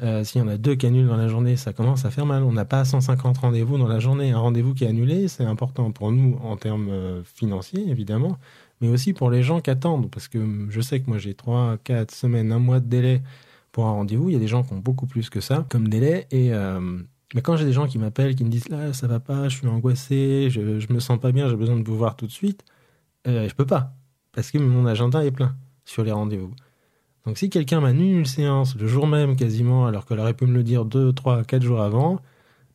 Euh, 0.01 0.23
s'il 0.23 0.39
y 0.39 0.43
en 0.43 0.47
a 0.47 0.57
deux 0.57 0.75
qui 0.75 0.85
annulent 0.85 1.07
dans 1.07 1.17
la 1.17 1.27
journée, 1.27 1.57
ça 1.57 1.73
commence 1.73 2.05
à 2.05 2.11
faire 2.11 2.25
mal. 2.25 2.43
On 2.43 2.53
n'a 2.53 2.65
pas 2.65 2.85
150 2.85 3.39
rendez-vous 3.39 3.77
dans 3.77 3.87
la 3.87 3.99
journée. 3.99 4.31
Un 4.31 4.39
rendez-vous 4.39 4.73
qui 4.73 4.85
est 4.85 4.87
annulé, 4.87 5.27
c'est 5.27 5.43
important 5.43 5.91
pour 5.91 6.11
nous 6.11 6.39
en 6.41 6.55
termes 6.55 6.89
euh, 6.89 7.21
financiers, 7.23 7.89
évidemment, 7.89 8.37
mais 8.79 8.87
aussi 8.87 9.13
pour 9.13 9.29
les 9.29 9.43
gens 9.43 9.59
qui 9.59 9.69
attendent. 9.69 10.09
Parce 10.09 10.27
que 10.27 10.67
je 10.69 10.81
sais 10.81 11.01
que 11.01 11.09
moi, 11.09 11.17
j'ai 11.17 11.33
3, 11.33 11.77
4 11.83 12.11
semaines, 12.11 12.51
un 12.51 12.59
mois 12.59 12.79
de 12.79 12.87
délai 12.87 13.21
pour 13.71 13.85
un 13.87 13.91
rendez-vous. 13.91 14.29
Il 14.29 14.33
y 14.33 14.37
a 14.37 14.39
des 14.39 14.47
gens 14.47 14.63
qui 14.63 14.73
ont 14.73 14.79
beaucoup 14.79 15.05
plus 15.05 15.29
que 15.29 15.41
ça 15.41 15.65
comme 15.69 15.89
délai. 15.89 16.27
Et 16.31 16.53
euh, 16.53 16.99
mais 17.35 17.41
quand 17.41 17.55
j'ai 17.57 17.65
des 17.65 17.73
gens 17.73 17.87
qui 17.87 17.99
m'appellent, 17.99 18.35
qui 18.35 18.43
me 18.43 18.49
disent 18.49 18.69
là, 18.69 18.91
ça 18.93 19.07
va 19.07 19.19
pas, 19.19 19.49
je 19.49 19.57
suis 19.57 19.67
angoissé, 19.67 20.49
je, 20.49 20.79
je 20.79 20.93
me 20.93 20.99
sens 20.99 21.19
pas 21.19 21.31
bien, 21.31 21.47
j'ai 21.47 21.55
besoin 21.55 21.77
de 21.77 21.83
vous 21.83 21.97
voir 21.97 22.15
tout 22.15 22.25
de 22.25 22.31
suite, 22.31 22.63
euh, 23.27 23.47
je 23.47 23.55
peux 23.55 23.65
pas. 23.65 23.93
Parce 24.31 24.51
que 24.51 24.57
mon 24.57 24.85
agenda 24.85 25.23
est 25.25 25.31
plein 25.31 25.55
sur 25.85 26.03
les 26.03 26.11
rendez-vous. 26.11 26.53
Donc 27.25 27.37
si 27.37 27.49
quelqu'un 27.49 27.81
m'annule 27.81 28.19
une 28.19 28.25
séance 28.25 28.75
le 28.75 28.87
jour 28.87 29.05
même 29.05 29.35
quasiment, 29.35 29.85
alors 29.85 30.05
qu'elle 30.05 30.19
aurait 30.19 30.33
pu 30.33 30.45
me 30.45 30.53
le 30.53 30.63
dire 30.63 30.85
2, 30.85 31.13
3, 31.13 31.43
4 31.43 31.61
jours 31.61 31.81
avant, 31.81 32.19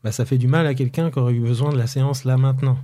bah, 0.05 0.13
ça 0.13 0.25
fait 0.25 0.39
du 0.39 0.47
mal 0.49 0.67
à 0.67 0.75
quelqu'un 0.75 1.11
qui 1.11 1.19
aurait 1.19 1.35
eu 1.35 1.41
besoin 1.41 1.73
de 1.73 1.79
la 1.79 1.87
séance 1.87 2.25
là 2.25 2.37
maintenant. 2.37 2.79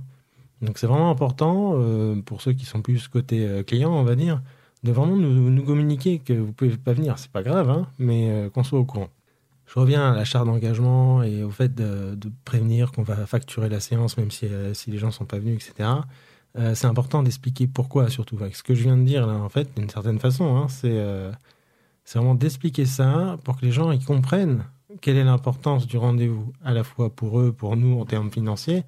Donc 0.61 0.77
c'est 0.77 0.87
vraiment 0.87 1.09
important, 1.09 1.73
euh, 1.75 2.21
pour 2.21 2.41
ceux 2.41 2.53
qui 2.53 2.65
sont 2.65 2.81
plus 2.81 3.07
côté 3.07 3.47
euh, 3.47 3.63
client, 3.63 3.91
on 3.93 4.03
va 4.03 4.15
dire, 4.15 4.41
de 4.83 4.91
vraiment 4.91 5.15
nous, 5.15 5.63
communiquer 5.63 6.19
que 6.19 6.33
vous 6.33 6.53
pouvez 6.53 6.75
pas 6.77 6.93
venir. 6.93 7.17
C'est 7.17 7.31
pas 7.31 7.43
grave, 7.43 7.69
hein, 7.69 7.87
mais 7.99 8.49
qu'on 8.53 8.63
soit 8.63 8.79
au 8.79 8.85
courant. 8.85 9.09
Je 9.73 9.79
reviens 9.79 10.11
à 10.11 10.15
la 10.15 10.25
charte 10.25 10.45
d'engagement 10.45 11.23
et 11.23 11.43
au 11.43 11.49
fait 11.49 11.73
de, 11.73 12.17
prévenir 12.43 12.91
qu'on 12.91 13.03
va 13.03 13.25
facturer 13.25 13.69
la 13.69 13.79
séance 13.79 14.17
même 14.17 14.29
si, 14.29 14.47
si 14.73 14.91
les 14.91 14.97
gens 14.97 15.11
sont 15.11 15.23
pas 15.25 15.39
venus, 15.39 15.65
etc. 15.65 15.89
c'est 16.73 16.87
important 16.87 17.23
d'expliquer 17.23 17.67
pourquoi, 17.67 18.09
surtout. 18.09 18.37
Ce 18.51 18.63
que 18.63 18.75
je 18.75 18.83
viens 18.83 18.97
de 18.97 19.03
dire 19.03 19.25
là, 19.25 19.35
en 19.35 19.47
fait, 19.47 19.69
d'une 19.77 19.89
certaine 19.89 20.19
façon, 20.19 20.57
hein, 20.57 20.67
c'est 20.67 21.01
c'est 22.03 22.19
vraiment 22.19 22.35
d'expliquer 22.35 22.85
ça 22.85 23.37
pour 23.45 23.57
que 23.57 23.65
les 23.65 23.71
gens 23.71 23.91
ils 23.91 24.03
comprennent 24.03 24.65
quelle 24.99 25.17
est 25.17 25.23
l'importance 25.23 25.87
du 25.87 25.97
rendez-vous, 25.97 26.51
à 26.63 26.73
la 26.73 26.83
fois 26.83 27.09
pour 27.09 27.39
eux, 27.39 27.51
pour 27.51 27.77
nous 27.77 27.99
en 27.99 28.05
termes 28.05 28.29
financiers, 28.29 28.83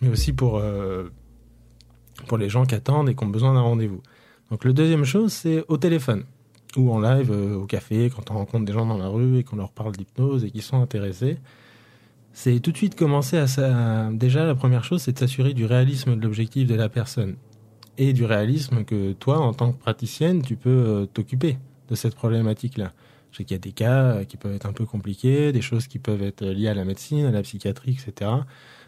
mais 0.00 0.08
aussi 0.08 0.32
pour, 0.32 0.58
euh, 0.58 1.10
pour 2.26 2.38
les 2.38 2.48
gens 2.48 2.64
qui 2.64 2.74
attendent 2.74 3.08
et 3.08 3.14
qui 3.14 3.24
ont 3.24 3.28
besoin 3.28 3.54
d'un 3.54 3.62
rendez-vous. 3.62 4.02
Donc 4.50 4.64
le 4.64 4.72
deuxième 4.72 5.04
chose, 5.04 5.32
c'est 5.32 5.64
au 5.68 5.76
téléphone 5.76 6.24
ou 6.76 6.92
en 6.92 7.00
live 7.00 7.30
euh, 7.30 7.56
au 7.56 7.66
café 7.66 8.10
quand 8.14 8.30
on 8.30 8.34
rencontre 8.34 8.64
des 8.64 8.72
gens 8.72 8.86
dans 8.86 8.98
la 8.98 9.08
rue 9.08 9.38
et 9.38 9.44
qu'on 9.44 9.56
leur 9.56 9.70
parle 9.70 9.92
d'hypnose 9.92 10.44
et 10.44 10.50
qu'ils 10.50 10.62
sont 10.62 10.80
intéressés. 10.80 11.38
C'est 12.32 12.60
tout 12.60 12.70
de 12.70 12.76
suite 12.76 12.94
commencer 12.94 13.38
à. 13.38 14.10
Déjà, 14.12 14.44
la 14.44 14.54
première 14.54 14.84
chose, 14.84 15.02
c'est 15.02 15.12
de 15.12 15.18
s'assurer 15.18 15.54
du 15.54 15.64
réalisme 15.64 16.16
de 16.16 16.22
l'objectif 16.22 16.68
de 16.68 16.74
la 16.74 16.88
personne 16.88 17.36
et 17.96 18.12
du 18.12 18.24
réalisme 18.24 18.84
que 18.84 19.12
toi, 19.12 19.38
en 19.38 19.52
tant 19.52 19.72
que 19.72 19.78
praticienne, 19.78 20.42
tu 20.42 20.56
peux 20.56 20.70
euh, 20.70 21.06
t'occuper 21.06 21.58
de 21.88 21.94
cette 21.96 22.14
problématique-là. 22.14 22.92
Je 23.32 23.38
sais 23.38 23.44
qu'il 23.44 23.54
y 23.54 23.56
a 23.56 23.60
des 23.60 23.72
cas 23.72 24.02
euh, 24.02 24.24
qui 24.24 24.36
peuvent 24.36 24.54
être 24.54 24.66
un 24.66 24.72
peu 24.72 24.84
compliqués, 24.84 25.52
des 25.52 25.62
choses 25.62 25.88
qui 25.88 25.98
peuvent 25.98 26.22
être 26.22 26.44
liées 26.44 26.68
à 26.68 26.74
la 26.74 26.84
médecine, 26.84 27.26
à 27.26 27.30
la 27.30 27.42
psychiatrie, 27.42 27.98
etc. 28.00 28.30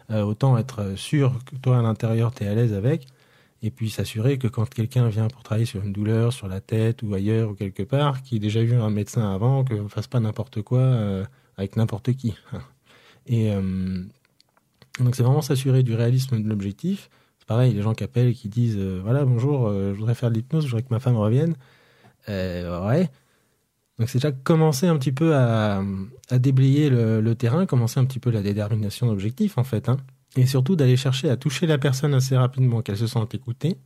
Autant 0.09 0.57
être 0.57 0.97
sûr 0.97 1.39
que 1.45 1.55
toi, 1.55 1.79
à 1.79 1.81
l'intérieur, 1.81 2.33
tu 2.33 2.43
es 2.43 2.47
à 2.47 2.53
l'aise 2.53 2.73
avec, 2.73 3.07
et 3.61 3.71
puis 3.71 3.89
s'assurer 3.89 4.37
que 4.37 4.47
quand 4.47 4.67
quelqu'un 4.69 5.07
vient 5.09 5.27
pour 5.27 5.43
travailler 5.43 5.65
sur 5.65 5.83
une 5.83 5.93
douleur, 5.93 6.33
sur 6.33 6.47
la 6.47 6.61
tête 6.61 7.03
ou 7.03 7.13
ailleurs 7.13 7.51
ou 7.51 7.53
quelque 7.53 7.83
part, 7.83 8.21
qu'il 8.23 8.37
ait 8.37 8.39
déjà 8.39 8.63
vu 8.63 8.75
un 8.75 8.89
médecin 8.89 9.33
avant, 9.33 9.63
qu'on 9.63 9.83
ne 9.83 9.87
fasse 9.87 10.07
pas 10.07 10.19
n'importe 10.19 10.61
quoi 10.61 10.79
euh, 10.79 11.25
avec 11.57 11.75
n'importe 11.75 12.13
qui. 12.13 12.35
Et 13.27 13.53
donc 14.99 15.15
c'est 15.15 15.21
vraiment 15.21 15.43
s'assurer 15.43 15.83
du 15.83 15.93
réalisme 15.93 16.41
de 16.41 16.49
l'objectif. 16.49 17.11
C'est 17.37 17.47
pareil, 17.47 17.71
les 17.71 17.83
gens 17.83 17.93
qui 17.93 18.03
appellent 18.03 18.29
et 18.29 18.33
qui 18.33 18.49
disent, 18.49 18.79
voilà, 18.79 19.25
bonjour, 19.25 19.69
je 19.69 19.91
voudrais 19.91 20.15
faire 20.15 20.31
de 20.31 20.35
l'hypnose, 20.35 20.65
je 20.65 20.69
voudrais 20.71 20.81
que 20.81 20.91
ma 20.91 20.99
femme 20.99 21.15
revienne. 21.17 21.55
Euh, 22.29 22.87
ouais. 22.87 23.09
Donc 23.97 24.09
c'est 24.09 24.17
déjà 24.17 24.31
commencer 24.31 24.87
un 24.87 24.97
petit 24.97 25.11
peu 25.11 25.35
à, 25.35 25.81
déblayer 26.31 26.89
le, 26.89 27.33
terrain, 27.35 27.65
commencer 27.65 27.99
un 27.99 28.05
petit 28.05 28.19
peu 28.19 28.31
la 28.31 28.41
détermination 28.41 29.07
d'objectifs 29.07 29.57
en 29.57 29.63
fait. 29.63 29.89
Hein. 29.89 29.97
Et 30.37 30.45
surtout 30.45 30.75
d'aller 30.75 30.97
chercher 30.97 31.29
à 31.29 31.37
toucher 31.37 31.67
la 31.67 31.77
personne 31.77 32.13
assez 32.13 32.37
rapidement, 32.37 32.81
qu'elle 32.81 32.97
se 32.97 33.07
sente 33.07 33.33
écoutée, 33.35 33.77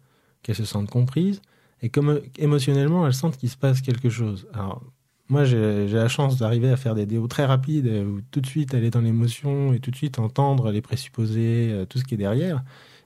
qu'elle 0.44 0.56
se 0.56 0.66
sente 0.66 0.90
comprise, 0.90 1.42
et 1.82 1.90
comme 1.90 2.22
émotionnellement 2.38 3.06
elle 3.08 3.14
sente 3.14 3.38
qu'il 3.38 3.50
se 3.50 3.58
passe 3.58 3.82
quelque 3.82 4.10
chose. 4.10 4.48
Alors 4.54 4.84
moi 5.28 5.44
j'ai 5.44 5.88
la 5.88 6.08
chance 6.08 6.38
d'arriver 6.38 6.70
à 6.70 6.78
faire 6.78 6.94
des 6.94 7.08
déos 7.08 7.28
très 7.28 7.46
rapides, 7.46 7.88
où 7.88 8.22
tout 8.32 8.42
de 8.42 8.48
suite 8.48 8.76
aller 8.76 8.92
dans 8.92 9.02
l'émotion 9.02 9.74
et 9.74 9.80
tout 9.80 9.90
de 9.92 9.96
suite 9.96 10.20
entendre 10.20 10.72
les 10.72 10.82
présupposés, 10.82 11.72
euh, 11.72 11.86
tout 11.86 11.98
ce 11.98 12.04
qui 12.04 12.14
est 12.14 12.18
derrière. 12.18 12.64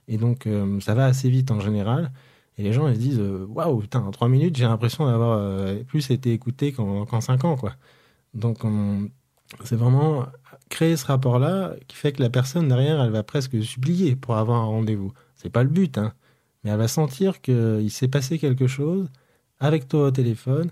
Et 0.10 0.18
donc 0.18 0.46
euh, 0.48 0.80
ça 0.82 0.94
va 0.94 1.06
assez 1.06 1.30
vite 1.30 1.52
en 1.52 1.60
général. 1.62 2.12
Et 2.60 2.64
les 2.64 2.74
gens, 2.74 2.90
ils 2.90 2.96
se 2.96 3.00
disent 3.00 3.20
euh, 3.20 3.46
Waouh, 3.48 3.80
putain, 3.80 4.02
en 4.02 4.12
trois 4.12 4.28
minutes, 4.28 4.58
j'ai 4.58 4.66
l'impression 4.66 5.06
d'avoir 5.06 5.40
euh, 5.40 5.82
plus 5.86 6.12
été 6.12 6.34
écouté 6.34 6.74
qu'en 6.74 7.22
cinq 7.22 7.46
ans. 7.46 7.56
Quoi. 7.56 7.74
Donc, 8.34 8.66
c'est 9.64 9.76
vraiment 9.76 10.26
créer 10.70 10.96
ce 10.96 11.06
rapport-là 11.06 11.74
qui 11.88 11.96
fait 11.96 12.12
que 12.12 12.22
la 12.22 12.30
personne 12.30 12.68
derrière, 12.68 13.02
elle 13.02 13.12
va 13.12 13.24
presque 13.24 13.62
supplier 13.64 14.16
pour 14.16 14.38
avoir 14.38 14.62
un 14.62 14.66
rendez-vous. 14.66 15.12
C'est 15.36 15.50
pas 15.50 15.64
le 15.64 15.70
but, 15.70 15.98
hein, 15.98 16.14
mais 16.64 16.72
elle 16.72 16.78
va 16.78 16.88
sentir 16.88 17.42
qu'il 17.42 17.92
s'est 17.92 18.08
passé 18.08 18.38
quelque 18.38 18.68
chose 18.68 19.10
avec 19.60 19.88
toi 19.88 20.08
au 20.08 20.12
téléphone 20.12 20.72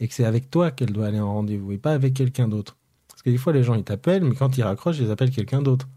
et 0.00 0.08
que 0.08 0.14
c'est 0.14 0.24
avec 0.24 0.50
toi 0.50 0.70
qu'elle 0.70 0.92
doit 0.92 1.06
aller 1.06 1.20
en 1.20 1.32
rendez-vous 1.32 1.72
et 1.72 1.78
pas 1.78 1.92
avec 1.92 2.14
quelqu'un 2.14 2.48
d'autre. 2.48 2.76
Parce 3.08 3.22
que 3.22 3.30
des 3.30 3.38
fois, 3.38 3.52
les 3.52 3.62
gens, 3.62 3.74
ils 3.74 3.84
t'appellent, 3.84 4.24
mais 4.24 4.34
quand 4.34 4.56
ils 4.58 4.62
raccrochent, 4.62 4.98
ils 4.98 5.10
appellent 5.10 5.30
quelqu'un 5.30 5.62
d'autre. 5.62 5.88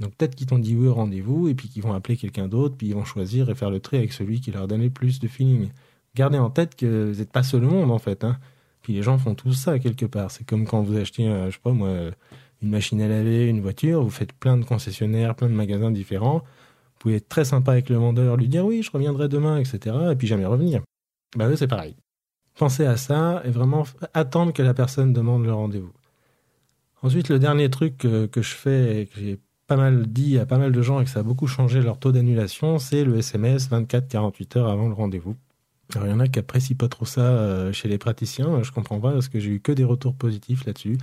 Donc 0.00 0.14
peut-être 0.14 0.34
qu'ils 0.34 0.46
t'ont 0.46 0.58
dit 0.58 0.76
oui 0.76 0.88
au 0.88 0.94
rendez-vous 0.94 1.48
et 1.48 1.54
puis 1.54 1.68
qu'ils 1.68 1.82
vont 1.82 1.94
appeler 1.94 2.16
quelqu'un 2.16 2.48
d'autre, 2.48 2.76
puis 2.76 2.88
ils 2.88 2.94
vont 2.94 3.04
choisir 3.04 3.48
et 3.48 3.54
faire 3.54 3.70
le 3.70 3.80
trait 3.80 3.98
avec 3.98 4.12
celui 4.12 4.40
qui 4.40 4.50
leur 4.50 4.68
donnait 4.68 4.90
plus 4.90 5.20
de 5.20 5.28
feeling. 5.28 5.70
Gardez 6.14 6.38
en 6.38 6.50
tête 6.50 6.76
que 6.76 7.10
vous 7.12 7.18
n'êtes 7.18 7.32
pas 7.32 7.42
seul 7.42 7.64
au 7.64 7.70
monde 7.70 7.90
en 7.90 7.98
fait. 7.98 8.24
Hein. 8.24 8.38
Les 8.94 9.02
gens 9.02 9.18
font 9.18 9.34
tout 9.34 9.52
ça 9.52 9.78
quelque 9.78 10.06
part. 10.06 10.30
C'est 10.30 10.44
comme 10.44 10.66
quand 10.66 10.82
vous 10.82 10.96
achetez, 10.96 11.28
euh, 11.28 11.46
je 11.46 11.56
sais 11.56 11.62
pas 11.62 11.72
moi, 11.72 11.90
une 12.62 12.70
machine 12.70 13.00
à 13.00 13.08
laver, 13.08 13.48
une 13.48 13.60
voiture, 13.60 14.02
vous 14.02 14.10
faites 14.10 14.32
plein 14.32 14.56
de 14.56 14.64
concessionnaires, 14.64 15.34
plein 15.34 15.48
de 15.48 15.54
magasins 15.54 15.90
différents. 15.90 16.38
Vous 16.38 16.98
pouvez 16.98 17.16
être 17.16 17.28
très 17.28 17.44
sympa 17.44 17.72
avec 17.72 17.88
le 17.88 17.96
vendeur, 17.96 18.36
lui 18.36 18.48
dire 18.48 18.64
oui, 18.64 18.82
je 18.82 18.90
reviendrai 18.90 19.28
demain, 19.28 19.58
etc. 19.58 19.96
Et 20.12 20.16
puis 20.16 20.26
jamais 20.26 20.46
revenir. 20.46 20.82
Bah 21.36 21.48
eux, 21.48 21.56
c'est 21.56 21.68
pareil. 21.68 21.96
Pensez 22.58 22.86
à 22.86 22.96
ça 22.96 23.42
et 23.44 23.50
vraiment 23.50 23.84
attendre 24.14 24.52
que 24.52 24.62
la 24.62 24.72
personne 24.72 25.12
demande 25.12 25.44
le 25.44 25.52
rendez-vous. 25.52 25.92
Ensuite, 27.02 27.28
le 27.28 27.38
dernier 27.38 27.68
truc 27.68 27.98
que, 27.98 28.26
que 28.26 28.40
je 28.40 28.54
fais 28.54 29.02
et 29.02 29.06
que 29.06 29.20
j'ai 29.20 29.38
pas 29.66 29.76
mal 29.76 30.06
dit 30.06 30.38
à 30.38 30.46
pas 30.46 30.58
mal 30.58 30.72
de 30.72 30.82
gens 30.82 31.00
et 31.00 31.04
que 31.04 31.10
ça 31.10 31.20
a 31.20 31.22
beaucoup 31.22 31.46
changé 31.46 31.82
leur 31.82 31.98
taux 31.98 32.12
d'annulation, 32.12 32.78
c'est 32.78 33.04
le 33.04 33.18
SMS 33.18 33.70
24-48 33.70 34.58
heures 34.58 34.68
avant 34.68 34.88
le 34.88 34.94
rendez-vous. 34.94 35.36
Alors 35.94 36.06
il 36.08 36.10
y 36.10 36.12
en 36.12 36.20
a 36.20 36.28
qui 36.28 36.38
apprécient 36.38 36.76
pas 36.76 36.88
trop 36.88 37.04
ça 37.04 37.20
euh, 37.20 37.72
chez 37.72 37.88
les 37.88 37.98
praticiens, 37.98 38.62
je 38.62 38.72
comprends 38.72 39.00
pas 39.00 39.12
parce 39.12 39.28
que 39.28 39.38
j'ai 39.38 39.50
eu 39.50 39.60
que 39.60 39.72
des 39.72 39.84
retours 39.84 40.14
positifs 40.14 40.64
là-dessus. 40.66 40.98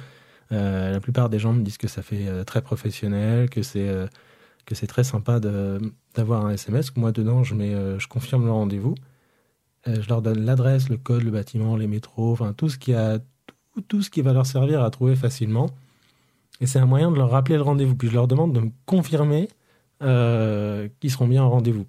Euh, 0.51 0.91
la 0.91 0.99
plupart 0.99 1.29
des 1.29 1.39
gens 1.39 1.53
me 1.53 1.63
disent 1.63 1.77
que 1.77 1.87
ça 1.87 2.01
fait 2.01 2.27
euh, 2.27 2.43
très 2.43 2.61
professionnel, 2.61 3.49
que 3.49 3.63
c'est 3.63 3.89
que 4.65 4.75
c'est 4.75 4.87
très 4.87 5.03
sympa 5.03 5.39
d'avoir 5.39 6.45
un 6.45 6.51
SMS. 6.51 6.95
Moi 6.95 7.11
dedans 7.11 7.43
je 7.43 7.55
mets 7.55 7.73
je 7.99 8.07
confirme 8.07 8.45
le 8.45 8.51
rendez-vous. 8.51 8.95
je 9.85 10.07
leur 10.09 10.21
donne 10.21 10.45
l'adresse, 10.45 10.89
le 10.89 10.97
code, 10.97 11.23
le 11.23 11.31
bâtiment, 11.31 11.75
les 11.77 11.87
métros, 11.87 12.31
enfin 12.33 12.53
tout 12.53 12.69
ce 12.69 12.77
qui 12.77 12.93
a 12.93 13.19
tout, 13.75 13.81
tout 13.81 14.01
ce 14.01 14.09
qui 14.09 14.21
va 14.21 14.33
leur 14.33 14.45
servir 14.45 14.81
à 14.83 14.89
trouver 14.89 15.15
facilement. 15.15 15.69
Et 16.61 16.65
c'est 16.65 16.79
un 16.79 16.85
moyen 16.85 17.11
de 17.11 17.17
leur 17.17 17.29
rappeler 17.29 17.55
le 17.55 17.61
rendez-vous. 17.61 17.95
Puis 17.95 18.09
je 18.09 18.13
leur 18.13 18.27
demande 18.27 18.53
de 18.53 18.61
me 18.61 18.71
confirmer 18.85 19.49
euh, 20.01 20.87
qu'ils 20.99 21.11
seront 21.11 21.27
bien 21.27 21.43
en 21.43 21.49
rendez-vous. 21.49 21.85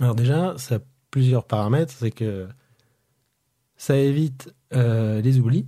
Alors 0.00 0.14
déjà, 0.14 0.54
ça 0.58 0.78
plusieurs 1.14 1.44
paramètres. 1.44 1.94
C'est 1.96 2.10
que 2.10 2.48
ça 3.76 3.96
évite 3.96 4.52
euh, 4.74 5.20
les 5.20 5.38
oublis. 5.38 5.64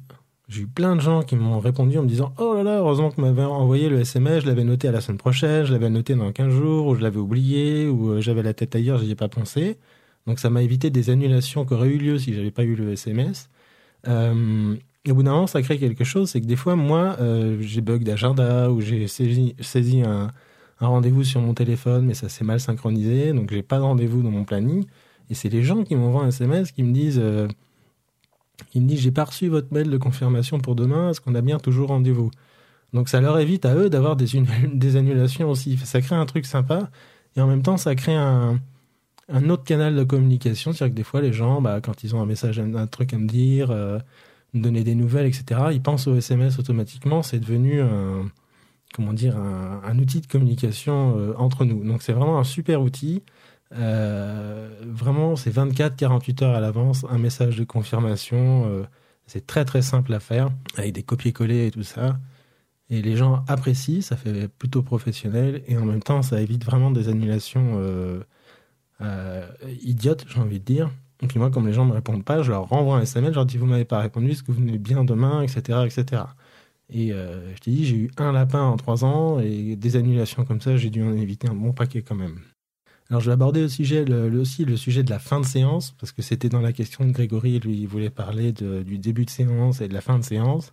J'ai 0.48 0.62
eu 0.62 0.66
plein 0.66 0.96
de 0.96 1.00
gens 1.00 1.22
qui 1.22 1.36
m'ont 1.36 1.60
répondu 1.60 1.98
en 1.98 2.02
me 2.02 2.08
disant 2.08 2.34
Oh 2.38 2.54
là 2.54 2.64
là, 2.64 2.78
heureusement 2.78 3.12
que 3.12 3.20
m'avait 3.20 3.44
envoyé 3.44 3.88
le 3.88 4.00
SMS, 4.00 4.42
je 4.42 4.48
l'avais 4.48 4.64
noté 4.64 4.88
à 4.88 4.92
la 4.92 5.00
semaine 5.00 5.18
prochaine, 5.18 5.64
je 5.64 5.72
l'avais 5.72 5.88
noté 5.88 6.16
dans 6.16 6.32
15 6.32 6.52
jours, 6.52 6.88
ou 6.88 6.96
je 6.96 7.00
l'avais 7.00 7.18
oublié, 7.18 7.86
ou 7.88 8.10
euh, 8.10 8.20
j'avais 8.20 8.42
la 8.42 8.54
tête 8.54 8.74
ailleurs, 8.74 8.98
j'y 8.98 9.12
ai 9.12 9.14
pas 9.14 9.28
pensé. 9.28 9.78
Donc 10.26 10.40
ça 10.40 10.50
m'a 10.50 10.62
évité 10.62 10.90
des 10.90 11.10
annulations 11.10 11.64
qui 11.64 11.74
auraient 11.74 11.90
eu 11.90 11.98
lieu 11.98 12.18
si 12.18 12.34
j'avais 12.34 12.50
pas 12.50 12.64
eu 12.64 12.74
le 12.74 12.90
SMS. 12.92 13.48
Euh, 14.08 14.74
et 15.04 15.12
au 15.12 15.14
bout 15.14 15.23
d'un 15.23 15.32
moment, 15.32 15.47
ça 15.47 15.62
crée 15.62 15.78
quelque 15.78 16.02
chose, 16.02 16.30
c'est 16.30 16.40
que 16.40 16.47
des 16.47 16.56
fois, 16.56 16.75
moi, 16.75 17.16
j'ai 17.60 17.80
bug 17.80 18.02
d'agenda 18.02 18.73
ou 18.73 18.80
j'ai 18.80 19.06
saisi, 19.06 20.02
un, 20.02 20.32
rendez-vous 20.80 21.23
sur 21.23 21.40
mon 21.40 21.54
téléphone, 21.54 22.06
mais 22.06 22.14
ça 22.14 22.28
s'est 22.28 22.42
mal 22.42 22.58
synchronisé, 22.58 23.32
donc 23.32 23.52
j'ai 23.52 23.62
pas 23.62 23.78
de 23.78 23.84
rendez-vous 23.84 24.23
dans 24.23 24.32
mon 24.32 24.42
planning. 24.42 24.84
Et 25.30 25.34
c'est 25.34 25.49
les 25.49 25.62
gens 25.62 25.84
qui 25.84 25.97
m'envoient 25.97 26.25
un 26.25 26.28
SMS 26.28 26.73
qui 26.73 26.82
me 26.82 26.93
disent, 26.93 27.21
euh, 27.23 27.49
me 28.75 28.86
disent, 28.86 29.00
j'ai 29.00 29.10
pas 29.10 29.25
reçu 29.25 29.49
votre 29.49 29.73
mail 29.73 29.91
de 29.91 29.99
confirmation 29.99 30.58
pour 30.58 30.75
demain, 30.75 31.10
est-ce 31.10 31.21
qu'on 31.21 31.34
a 31.34 31.41
bien 31.41 31.58
toujours 31.58 31.89
rendez-vous? 31.89 32.30
Donc 32.93 33.08
ça 33.08 33.21
leur 33.21 33.39
évite 33.39 33.65
à 33.65 33.75
eux 33.75 33.91
d'avoir 33.91 34.17
des, 34.17 34.26
des 34.73 34.97
annulations 34.97 35.50
aussi. 35.50 35.76
Ça 35.78 36.00
crée 36.00 36.17
un 36.17 36.26
truc 36.26 36.47
sympa, 36.47 36.91
et 37.36 37.41
en 37.41 37.47
même 37.47 37.62
temps, 37.62 37.76
ça 37.76 37.95
crée 37.95 38.15
un, 38.15 38.60
autre 39.49 39.65
canal 39.65 39.95
de 39.95 40.04
communication, 40.04 40.73
c'est-à-dire 40.73 40.95
que 40.95 40.97
des 40.97 41.04
fois, 41.04 41.21
les 41.21 41.32
gens, 41.32 41.60
bah, 41.60 41.80
quand 41.80 42.04
ils 42.04 42.15
ont 42.15 42.21
un 42.21 42.26
message, 42.26 42.58
un, 42.58 42.86
truc 42.86 43.12
à 43.12 43.19
me 43.19 43.26
dire, 43.26 43.71
euh, 43.71 43.99
donner 44.54 44.84
des 44.84 44.95
nouvelles, 44.95 45.26
etc. 45.26 45.60
Ils 45.73 45.82
pensent 45.82 46.06
au 46.06 46.17
SMS 46.17 46.58
automatiquement. 46.58 47.23
C'est 47.23 47.39
devenu 47.39 47.80
un, 47.80 48.30
comment 48.95 49.12
dire, 49.12 49.36
un, 49.36 49.99
outil 49.99 50.21
de 50.21 50.26
communication 50.26 51.19
euh, 51.19 51.34
entre 51.36 51.65
nous. 51.65 51.84
Donc 51.84 52.02
c'est 52.02 52.12
vraiment 52.12 52.39
un 52.39 52.45
super 52.45 52.80
outil. 52.80 53.23
Euh, 53.72 54.68
vraiment, 54.82 55.36
c'est 55.36 55.50
24-48 55.50 56.44
heures 56.44 56.54
à 56.54 56.60
l'avance, 56.60 57.04
un 57.10 57.18
message 57.18 57.56
de 57.56 57.64
confirmation. 57.64 58.66
Euh, 58.66 58.84
c'est 59.26 59.46
très 59.46 59.64
très 59.64 59.82
simple 59.82 60.12
à 60.14 60.20
faire, 60.20 60.50
avec 60.76 60.92
des 60.92 61.02
copier-coller 61.02 61.66
et 61.66 61.70
tout 61.70 61.82
ça. 61.82 62.18
Et 62.90 63.02
les 63.02 63.16
gens 63.16 63.44
apprécient, 63.48 64.00
ça 64.02 64.16
fait 64.16 64.48
plutôt 64.48 64.82
professionnel, 64.82 65.62
et 65.66 65.76
en 65.76 65.84
même 65.84 66.02
temps, 66.02 66.22
ça 66.22 66.40
évite 66.40 66.64
vraiment 66.64 66.92
des 66.92 67.08
annulations 67.08 67.82
idiotes, 69.82 70.24
j'ai 70.28 70.38
envie 70.40 70.60
de 70.60 70.64
dire. 70.64 70.90
Et 71.22 71.26
puis 71.26 71.38
moi, 71.38 71.50
comme 71.50 71.66
les 71.66 71.72
gens 71.72 71.84
ne 71.84 71.90
me 71.90 71.94
répondent 71.94 72.24
pas, 72.24 72.42
je 72.42 72.50
leur 72.50 72.68
renvoie 72.68 72.96
un 72.98 73.00
SMS, 73.02 73.30
je 73.30 73.34
leur 73.36 73.46
dis 73.46 73.56
vous 73.56 73.66
m'avez 73.66 73.84
pas 73.84 74.00
répondu, 74.00 74.30
est-ce 74.30 74.42
que 74.42 74.52
vous 74.52 74.60
venez 74.60 74.78
bien 74.78 75.04
demain, 75.04 75.42
etc. 75.42 75.80
etc. 75.86 76.22
Et 76.90 77.12
euh, 77.12 77.54
je 77.54 77.60
t'ai 77.60 77.70
dit, 77.70 77.84
j'ai 77.84 77.96
eu 77.96 78.10
un 78.18 78.32
lapin 78.32 78.62
en 78.62 78.76
trois 78.76 79.04
ans 79.04 79.40
et 79.40 79.76
des 79.76 79.96
annulations 79.96 80.44
comme 80.44 80.60
ça, 80.60 80.76
j'ai 80.76 80.90
dû 80.90 81.02
en 81.02 81.12
éviter 81.14 81.48
un 81.48 81.54
bon 81.54 81.72
paquet 81.72 82.02
quand 82.02 82.14
même. 82.14 82.38
Alors 83.08 83.21
je 83.21 83.26
vais 83.26 83.34
aborder 83.34 83.62
aussi 83.62 83.84
le 83.84 84.76
sujet 84.76 85.02
de 85.04 85.10
la 85.10 85.19
fin 85.19 85.40
de 85.40 85.47
séance, 85.47 85.92
parce 85.92 86.10
que 86.10 86.23
c'était 86.23 86.49
dans 86.49 86.60
la 86.60 86.73
question 86.73 87.04
de 87.04 87.12
Grégory, 87.12 87.60
lui 87.60 87.78
il 87.78 87.86
voulait 87.86 88.10
parler 88.10 88.52
du 88.52 88.99
début 88.99 89.25
de 89.25 89.30
séance 89.30 89.80
et 89.80 89.88
de 89.88 89.95
la 89.95 90.00
fin 90.00 90.19
de 90.19 90.25
séance, 90.25 90.73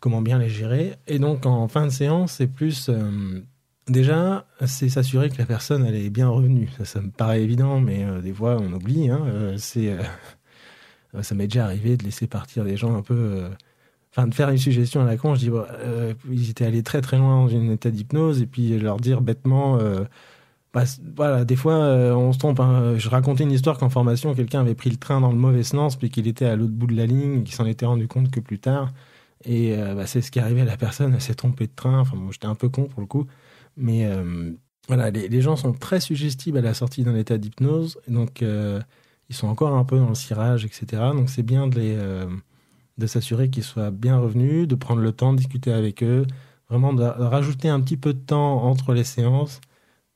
comment 0.00 0.20
bien 0.20 0.38
les 0.38 0.50
gérer. 0.50 0.96
Et 1.06 1.18
donc 1.18 1.46
en 1.46 1.68
fin 1.68 1.86
de 1.86 1.90
séance, 1.90 2.32
c'est 2.32 2.48
plus... 2.48 2.88
Euh, 2.88 3.40
Déjà, 3.88 4.48
c'est 4.66 4.88
s'assurer 4.88 5.30
que 5.30 5.38
la 5.38 5.46
personne 5.46 5.86
elle 5.86 5.94
est 5.94 6.10
bien 6.10 6.28
revenue. 6.28 6.68
Ça, 6.82 7.00
me 7.00 7.10
paraît 7.10 7.44
évident, 7.44 7.78
mais 7.80 8.02
euh, 8.02 8.20
des 8.20 8.32
fois 8.32 8.56
on 8.60 8.72
oublie. 8.72 9.08
Hein, 9.08 9.22
euh, 9.26 9.54
c'est, 9.58 9.96
ça 11.22 11.36
m'est 11.36 11.46
déjà 11.46 11.66
arrivé 11.66 11.96
de 11.96 12.02
laisser 12.02 12.26
partir 12.26 12.64
des 12.64 12.76
gens 12.76 12.96
un 12.96 13.02
peu. 13.02 13.44
Enfin, 14.10 14.26
de 14.26 14.34
faire 14.34 14.48
une 14.50 14.58
suggestion 14.58 15.02
à 15.02 15.04
la 15.04 15.16
con. 15.16 15.36
Je 15.36 15.48
dis, 15.48 15.50
ils 16.32 16.50
étaient 16.50 16.64
allés 16.64 16.82
très 16.82 17.00
très 17.00 17.16
loin 17.16 17.42
dans 17.42 17.48
une 17.48 17.70
état 17.70 17.92
d'hypnose, 17.92 18.42
et 18.42 18.46
puis 18.46 18.76
leur 18.76 18.98
dire 18.98 19.20
bêtement. 19.20 19.78
Bah, 20.76 20.84
voilà, 21.16 21.44
des 21.44 21.56
fois 21.56 21.74
on 21.74 22.32
se 22.32 22.38
trompe. 22.38 22.60
Hein. 22.60 22.94
Je 22.98 23.08
racontais 23.08 23.44
une 23.44 23.52
histoire 23.52 23.78
qu'en 23.78 23.88
formation, 23.88 24.34
quelqu'un 24.34 24.60
avait 24.60 24.74
pris 24.74 24.90
le 24.90 24.96
train 24.96 25.20
dans 25.20 25.30
le 25.30 25.38
mauvais 25.38 25.62
sens, 25.64 25.96
puis 25.96 26.10
qu'il 26.10 26.28
était 26.28 26.46
à 26.46 26.54
l'autre 26.54 26.74
bout 26.74 26.86
de 26.86 26.96
la 26.96 27.06
ligne, 27.06 27.42
qu'il 27.42 27.54
s'en 27.54 27.66
était 27.66 27.86
rendu 27.86 28.08
compte 28.08 28.30
que 28.30 28.40
plus 28.40 28.58
tard. 28.58 28.92
Et 29.44 29.76
bah, 29.76 30.06
c'est 30.06 30.20
ce 30.20 30.30
qui 30.30 30.38
est 30.38 30.42
arrivé 30.42 30.60
à 30.60 30.64
la 30.64 30.76
personne. 30.76 31.14
Elle 31.14 31.20
s'est 31.20 31.34
trompée 31.34 31.66
de 31.66 31.72
train. 31.74 32.00
Enfin, 32.00 32.16
moi, 32.16 32.30
j'étais 32.32 32.46
un 32.46 32.54
peu 32.54 32.68
con 32.68 32.84
pour 32.84 33.00
le 33.00 33.06
coup. 33.06 33.26
Mais 33.76 34.06
euh, 34.06 34.52
voilà, 34.88 35.10
les, 35.10 35.40
gens 35.40 35.56
sont 35.56 35.72
très 35.72 36.00
suggestibles 36.00 36.58
à 36.58 36.62
la 36.62 36.74
sortie 36.74 37.02
d'un 37.04 37.14
état 37.14 37.38
d'hypnose, 37.38 37.98
donc 38.08 38.42
euh, 38.42 38.80
ils 39.28 39.36
sont 39.36 39.48
encore 39.48 39.74
un 39.74 39.84
peu 39.84 39.98
dans 39.98 40.08
le 40.08 40.14
cirage, 40.14 40.64
etc. 40.64 40.86
Donc 41.14 41.28
c'est 41.28 41.42
bien 41.42 41.66
de, 41.66 41.78
les, 41.78 41.94
euh, 41.96 42.26
de 42.98 43.06
s'assurer 43.06 43.50
qu'ils 43.50 43.64
soient 43.64 43.90
bien 43.90 44.18
revenus, 44.18 44.66
de 44.66 44.74
prendre 44.74 45.02
le 45.02 45.12
temps 45.12 45.32
de 45.32 45.38
discuter 45.38 45.72
avec 45.72 46.02
eux, 46.02 46.26
vraiment 46.70 46.94
de, 46.94 47.02
rajouter 47.02 47.68
un 47.68 47.80
petit 47.80 47.96
peu 47.96 48.14
de 48.14 48.18
temps 48.18 48.62
entre 48.64 48.94
les 48.94 49.04
séances 49.04 49.60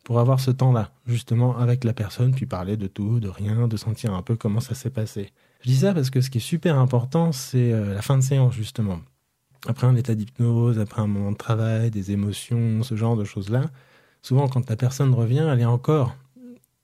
pour 0.04 0.18
avoir 0.18 0.40
ce 0.40 0.50
temps-là, 0.50 0.90
justement, 1.06 1.56
avec 1.58 1.84
la 1.84 1.92
personne, 1.92 2.34
puis 2.34 2.46
parler 2.46 2.76
de 2.76 2.86
tout, 2.86 3.20
de 3.20 3.28
rien, 3.28 3.68
de 3.68 3.76
sentir 3.76 4.14
un 4.14 4.22
peu 4.22 4.36
comment 4.36 4.60
ça 4.60 4.74
s'est 4.74 4.90
passé. 4.90 5.32
Je 5.62 5.68
dis 5.68 5.76
ça 5.76 5.92
parce 5.92 6.10
que 6.10 6.20
ce 6.20 6.30
qui 6.30 6.38
est 6.38 6.40
super 6.40 6.78
important, 6.78 7.32
c'est 7.32 7.70
la 7.70 8.02
fin 8.02 8.16
de 8.16 8.22
séance, 8.22 8.54
justement 8.54 9.00
après 9.66 9.86
un 9.86 9.96
état 9.96 10.14
d'hypnose, 10.14 10.78
après 10.78 11.02
un 11.02 11.06
moment 11.06 11.32
de 11.32 11.36
travail, 11.36 11.90
des 11.90 12.12
émotions, 12.12 12.82
ce 12.82 12.96
genre 12.96 13.16
de 13.16 13.24
choses-là, 13.24 13.64
souvent 14.22 14.48
quand 14.48 14.68
la 14.68 14.76
personne 14.76 15.12
revient, 15.14 15.46
elle 15.50 15.60
est 15.60 15.66
encore 15.66 16.16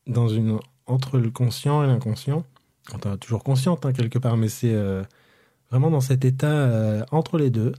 dans 0.06 0.28
une 0.28 0.58
entre 0.86 1.18
le 1.18 1.30
conscient 1.30 1.82
et 1.82 1.86
l'inconscient. 1.86 2.44
On 2.92 3.12
est 3.12 3.16
toujours 3.16 3.42
consciente 3.42 3.84
hein, 3.84 3.92
quelque 3.92 4.18
part, 4.18 4.36
mais 4.36 4.48
c'est 4.48 4.72
euh, 4.72 5.02
vraiment 5.70 5.90
dans 5.90 6.00
cet 6.00 6.24
état 6.24 6.46
euh, 6.46 7.04
entre 7.10 7.38
les 7.38 7.50
deux. 7.50 7.72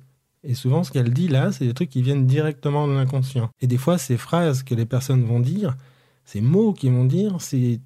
Et 0.48 0.56
souvent, 0.56 0.84
ce 0.86 0.92
qu'elle 0.92 1.14
dit 1.14 1.28
là, 1.28 1.52
c'est 1.52 1.66
des 1.66 1.74
trucs 1.74 1.90
qui 1.90 2.02
viennent 2.02 2.26
directement 2.26 2.88
de 2.88 2.94
l'inconscient. 2.94 3.50
Et 3.60 3.68
des 3.68 3.78
fois, 3.78 3.98
ces 3.98 4.16
phrases 4.16 4.64
que 4.64 4.74
les 4.74 4.86
personnes 4.86 5.26
vont 5.26 5.42
dire, 5.42 5.76
ces 6.24 6.40
mots 6.40 6.72
qu'ils 6.74 6.94
vont 6.94 7.04
dire, 7.06 7.36
c'est 7.40 7.82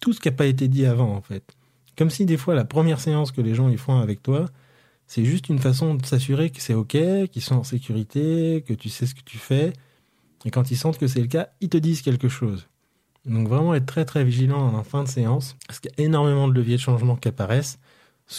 tout 0.00 0.12
ce 0.12 0.20
qui 0.20 0.28
n'a 0.28 0.34
pas 0.34 0.46
été 0.46 0.68
dit 0.68 0.86
avant, 0.86 1.12
en 1.12 1.20
fait. 1.20 1.42
Comme 1.96 2.10
si 2.10 2.24
des 2.24 2.36
fois 2.36 2.54
la 2.54 2.64
première 2.64 3.00
séance 3.00 3.32
que 3.32 3.40
les 3.40 3.56
gens 3.56 3.68
ils 3.68 3.78
font 3.78 3.98
avec 3.98 4.22
toi, 4.22 4.46
c'est 5.08 5.24
juste 5.24 5.48
une 5.48 5.58
façon 5.58 5.96
de 5.96 6.06
s'assurer 6.06 6.50
que 6.50 6.62
c'est 6.62 6.74
OK, 6.74 6.96
qu'ils 7.32 7.42
sont 7.42 7.56
en 7.56 7.64
sécurité, 7.64 8.62
que 8.64 8.74
tu 8.74 8.88
sais 8.88 9.06
ce 9.06 9.16
que 9.16 9.24
tu 9.24 9.38
fais. 9.38 9.72
Et 10.44 10.50
quand 10.52 10.70
ils 10.70 10.76
sentent 10.76 10.98
que 10.98 11.08
c'est 11.08 11.20
le 11.20 11.26
cas, 11.26 11.48
ils 11.60 11.68
te 11.68 11.78
disent 11.78 12.02
quelque 12.02 12.28
chose. 12.28 12.68
Donc 13.26 13.48
vraiment 13.48 13.74
être 13.74 13.86
très 13.86 14.04
très 14.04 14.22
vigilant 14.22 14.60
en 14.60 14.84
fin 14.84 15.02
de 15.02 15.08
séance, 15.08 15.56
parce 15.66 15.80
qu'il 15.80 15.90
y 15.98 16.02
a 16.02 16.04
énormément 16.04 16.46
de 16.46 16.54
leviers 16.54 16.76
de 16.76 16.80
changement 16.80 17.16
qui 17.16 17.26
apparaissent. 17.26 17.80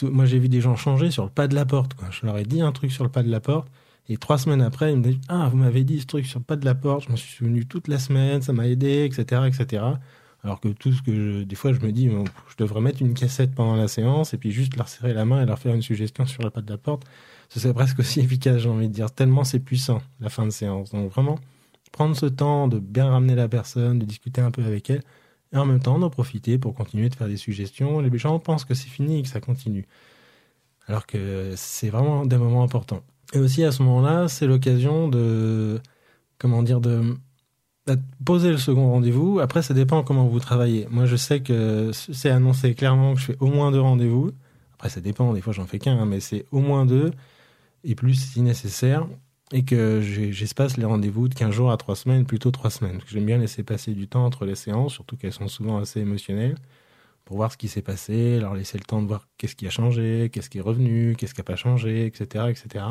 Moi 0.03 0.25
j'ai 0.25 0.39
vu 0.39 0.49
des 0.49 0.61
gens 0.61 0.75
changer 0.75 1.11
sur 1.11 1.23
le 1.23 1.29
pas 1.29 1.47
de 1.47 1.55
la 1.55 1.65
porte. 1.65 1.93
Quoi. 1.93 2.09
Je 2.11 2.25
leur 2.25 2.37
ai 2.37 2.43
dit 2.43 2.61
un 2.61 2.71
truc 2.71 2.91
sur 2.91 3.03
le 3.03 3.09
pas 3.09 3.23
de 3.23 3.29
la 3.29 3.39
porte, 3.39 3.67
et 4.09 4.17
trois 4.17 4.39
semaines 4.39 4.61
après, 4.61 4.91
ils 4.91 4.97
me 4.97 5.03
disent 5.03 5.19
Ah, 5.29 5.49
vous 5.49 5.57
m'avez 5.57 5.83
dit 5.83 6.01
ce 6.01 6.07
truc 6.07 6.25
sur 6.25 6.39
le 6.39 6.45
pas 6.45 6.55
de 6.55 6.65
la 6.65 6.75
porte, 6.75 7.05
je 7.05 7.09
m'en 7.09 7.15
suis 7.15 7.31
souvenu 7.31 7.65
toute 7.65 7.87
la 7.87 7.99
semaine, 7.99 8.41
ça 8.41 8.53
m'a 8.53 8.67
aidé, 8.67 9.05
etc. 9.05 9.43
etc. 9.47 9.83
Alors 10.43 10.59
que 10.59 10.69
tout 10.69 10.91
ce 10.91 11.01
que 11.01 11.13
je, 11.13 11.43
des 11.43 11.55
fois, 11.55 11.73
je 11.73 11.79
me 11.81 11.91
dis, 11.91 12.09
je 12.09 12.55
devrais 12.57 12.81
mettre 12.81 13.01
une 13.01 13.13
cassette 13.13 13.53
pendant 13.53 13.75
la 13.75 13.87
séance 13.87 14.33
et 14.33 14.37
puis 14.37 14.51
juste 14.51 14.77
leur 14.77 14.87
serrer 14.87 15.13
la 15.13 15.25
main 15.25 15.43
et 15.43 15.45
leur 15.45 15.59
faire 15.59 15.75
une 15.75 15.81
suggestion 15.81 16.25
sur 16.25 16.41
la 16.43 16.49
patte 16.49 16.65
de 16.65 16.71
la 16.71 16.77
porte. 16.77 17.03
Ce 17.49 17.59
serait 17.59 17.73
presque 17.73 17.99
aussi 17.99 18.19
efficace, 18.21 18.57
j'ai 18.57 18.69
envie 18.69 18.87
de 18.87 18.93
dire, 18.93 19.11
tellement 19.11 19.43
c'est 19.43 19.59
puissant, 19.59 20.01
la 20.19 20.29
fin 20.29 20.45
de 20.45 20.51
séance. 20.51 20.91
Donc 20.91 21.11
vraiment, 21.11 21.37
prendre 21.91 22.15
ce 22.15 22.25
temps 22.25 22.67
de 22.67 22.79
bien 22.79 23.09
ramener 23.09 23.35
la 23.35 23.47
personne, 23.47 23.99
de 23.99 24.05
discuter 24.05 24.41
un 24.41 24.51
peu 24.51 24.63
avec 24.63 24.89
elle, 24.89 25.03
et 25.53 25.57
en 25.57 25.65
même 25.65 25.79
temps 25.79 25.99
d'en 25.99 26.09
profiter 26.09 26.57
pour 26.57 26.73
continuer 26.73 27.09
de 27.09 27.15
faire 27.15 27.27
des 27.27 27.37
suggestions. 27.37 27.99
Les 27.99 28.17
gens 28.17 28.39
pensent 28.39 28.65
que 28.65 28.73
c'est 28.73 28.89
fini 28.89 29.19
et 29.19 29.23
que 29.23 29.29
ça 29.29 29.41
continue. 29.41 29.87
Alors 30.87 31.05
que 31.05 31.53
c'est 31.55 31.89
vraiment 31.89 32.25
des 32.25 32.37
moments 32.37 32.63
importants. 32.63 33.03
Et 33.33 33.39
aussi 33.39 33.63
à 33.63 33.71
ce 33.71 33.83
moment-là, 33.83 34.27
c'est 34.27 34.47
l'occasion 34.47 35.07
de, 35.07 35.79
comment 36.37 36.63
de 36.63 37.17
poser 38.25 38.51
le 38.51 38.57
second 38.57 38.91
rendez-vous. 38.91 39.39
Après, 39.39 39.61
ça 39.61 39.73
dépend 39.73 40.03
comment 40.03 40.27
vous 40.27 40.39
travaillez. 40.39 40.87
Moi, 40.89 41.05
je 41.05 41.15
sais 41.15 41.41
que 41.41 41.91
c'est 41.93 42.29
annoncé 42.29 42.73
clairement 42.75 43.13
que 43.13 43.19
je 43.19 43.25
fais 43.25 43.37
au 43.39 43.47
moins 43.47 43.71
deux 43.71 43.81
rendez-vous. 43.81 44.31
Après, 44.73 44.89
ça 44.89 45.01
dépend. 45.01 45.33
Des 45.33 45.41
fois, 45.41 45.53
j'en 45.53 45.65
fais 45.65 45.79
qu'un, 45.79 45.97
hein, 45.97 46.05
mais 46.05 46.19
c'est 46.19 46.45
au 46.51 46.59
moins 46.59 46.85
deux 46.85 47.11
et 47.83 47.95
plus 47.95 48.15
si 48.15 48.41
nécessaire. 48.41 49.07
Et 49.51 49.63
que 49.63 49.99
j'espace 50.01 50.77
les 50.77 50.85
rendez-vous 50.85 51.27
de 51.27 51.33
15 51.33 51.51
jours 51.51 51.71
à 51.71 51.77
3 51.77 51.95
semaines, 51.95 52.25
plutôt 52.25 52.51
3 52.51 52.69
semaines. 52.69 52.99
J'aime 53.07 53.25
bien 53.25 53.39
laisser 53.39 53.63
passer 53.63 53.93
du 53.93 54.07
temps 54.07 54.25
entre 54.25 54.45
les 54.45 54.55
séances, 54.55 54.93
surtout 54.93 55.17
qu'elles 55.17 55.33
sont 55.33 55.47
souvent 55.47 55.79
assez 55.79 55.99
émotionnelles, 55.99 56.55
pour 57.25 57.37
voir 57.37 57.51
ce 57.51 57.57
qui 57.57 57.67
s'est 57.67 57.81
passé, 57.81 58.39
leur 58.39 58.53
laisser 58.53 58.77
le 58.77 58.83
temps 58.83 59.01
de 59.01 59.07
voir 59.07 59.27
qu'est-ce 59.37 59.55
qui 59.55 59.65
a 59.65 59.71
changé, 59.71 60.29
qu'est-ce 60.31 60.51
qui 60.51 60.59
est 60.59 60.61
revenu, 60.61 61.15
qu'est-ce 61.17 61.33
qui 61.33 61.39
n'a 61.39 61.45
pas 61.45 61.55
changé, 61.55 62.05
etc. 62.05 62.45
etc. 62.49 62.85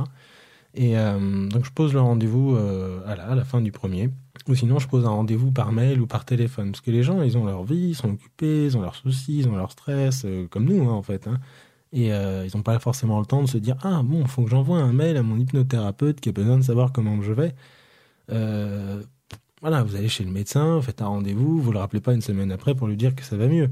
Et 0.75 0.99
euh, 0.99 1.49
donc, 1.49 1.65
je 1.65 1.71
pose 1.71 1.93
le 1.93 2.01
rendez-vous 2.01 2.55
euh, 2.55 3.01
à, 3.07 3.35
la, 3.35 3.45
fin 3.45 3.61
du 3.61 3.73
premier. 3.73 4.11
Ou 4.49 4.55
sinon, 4.55 4.79
je 4.79 4.89
pose 4.89 5.05
un 5.07 5.11
rendez-vous 5.11 5.51
par 5.51 5.73
mail 5.73 6.01
ou 6.01 6.07
par 6.07 6.25
téléphone. 6.25 6.71
Parce 6.73 6.81
que 6.81 6.91
les 6.91 7.03
gens, 7.03 7.23
ils 7.23 7.37
ont 7.39 7.45
leur 7.45 7.65
vie, 7.65 7.89
ils 7.91 7.95
sont 7.95 8.11
occupés, 8.11 8.67
ils 8.67 8.77
ont 8.77 8.83
leurs 8.83 8.95
soucis, 8.95 9.39
ils 9.39 9.49
ont 9.49 9.57
leur 9.57 9.73
stress, 9.73 10.23
euh, 10.25 10.47
comme 10.49 10.65
nous, 10.65 10.89
hein, 10.89 10.93
en 10.93 11.03
fait. 11.03 11.27
Hein. 11.27 11.39
Et 11.93 12.09
ils 12.09 12.51
n'ont 12.55 12.63
pas 12.63 12.79
forcément 12.79 13.19
le 13.19 13.27
temps 13.27 13.43
de 13.43 13.49
se 13.49 13.59
dire 13.59 13.77
Ah, 13.83 14.03
bon, 14.05 14.27
faut 14.27 14.43
que 14.43 14.51
j'envoie 14.51 14.79
un 14.79 14.93
mail 14.93 15.17
à 15.17 15.23
mon 15.23 15.39
hypnothérapeute 15.39 16.21
qui 16.21 16.29
a 16.29 16.33
besoin 16.33 16.59
de 16.59 16.63
savoir 16.63 16.93
comment 16.93 17.23
je 17.23 17.33
vais. 17.33 17.55
voilà, 19.61 19.83
vous 19.83 19.97
allez 19.97 20.09
chez 20.09 20.25
le 20.25 20.31
médecin, 20.31 20.81
faites 20.83 21.03
un 21.03 21.07
rendez-vous, 21.07 21.61
vous 21.61 21.71
ne 21.71 21.75
le 21.75 21.81
rappelez 21.81 22.01
pas 22.01 22.15
une 22.15 22.23
semaine 22.23 22.53
après 22.53 22.75
pour 22.75 22.89
lui 22.89 22.97
dire 22.97 23.15
que 23.15 23.25
ça 23.25 23.37
va 23.37 23.47
mieux. 23.47 23.71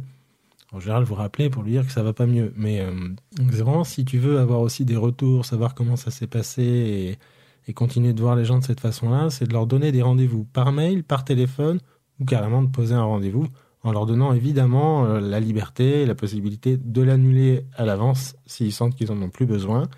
En 0.72 0.80
général, 0.80 1.04
vous 1.04 1.14
rappelez 1.14 1.48
pour 1.48 1.62
lui 1.62 1.72
dire 1.72 1.86
que 1.86 1.92
ça 1.92 2.02
va 2.02 2.12
pas 2.12 2.26
mieux. 2.26 2.52
Mais 2.56 2.80
euh, 2.80 2.92
vraiment 3.38 3.84
si 3.84 4.04
tu 4.04 4.18
veux 4.18 4.38
avoir 4.38 4.60
aussi 4.60 4.84
des 4.84 4.96
retours, 4.96 5.44
savoir 5.46 5.74
comment 5.74 5.96
ça 5.96 6.10
s'est 6.10 6.26
passé 6.26 7.18
et, 7.66 7.72
continuer 7.72 8.12
de 8.12 8.20
voir 8.20 8.36
les 8.36 8.44
gens 8.44 8.58
de 8.58 8.64
cette 8.64 8.78
façon-là, 8.80 9.28
c'est 9.30 9.46
de 9.46 9.52
leur 9.52 9.66
donner 9.66 9.90
des 9.90 10.02
rendez-vous 10.02 10.44
par 10.44 10.70
mail, 10.70 11.02
par 11.02 11.24
téléphone 11.24 11.80
ou 12.20 12.24
carrément 12.24 12.62
de 12.62 12.68
poser 12.68 12.94
un 12.94 13.02
rendez-vous 13.02 13.48
en 13.86 13.92
leur 13.92 14.04
donnant 14.04 14.32
évidemment 14.32 15.06
euh, 15.06 15.20
la 15.20 15.38
liberté, 15.38 16.04
la 16.06 16.16
possibilité 16.16 16.76
de 16.76 17.02
l'annuler 17.02 17.64
à 17.76 17.84
l'avance 17.84 18.34
s'ils 18.44 18.72
sentent 18.72 18.96
qu'ils 18.96 19.12
en 19.12 19.22
ont 19.22 19.30
plus 19.30 19.46
besoin 19.46 19.88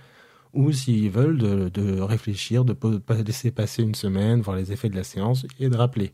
ou 0.52 0.72
s'ils 0.72 1.10
veulent 1.10 1.38
de, 1.38 2.00
réfléchir, 2.00 2.64
de 2.64 2.76
ne 2.84 2.98
pas 2.98 3.14
laisser 3.14 3.50
passer 3.50 3.82
une 3.82 3.94
semaine, 3.94 4.40
voir 4.40 4.56
les 4.56 4.72
effets 4.72 4.88
de 4.88 4.96
la 4.96 5.04
séance 5.04 5.46
et 5.58 5.68
de 5.68 5.76
rappeler. 5.76 6.12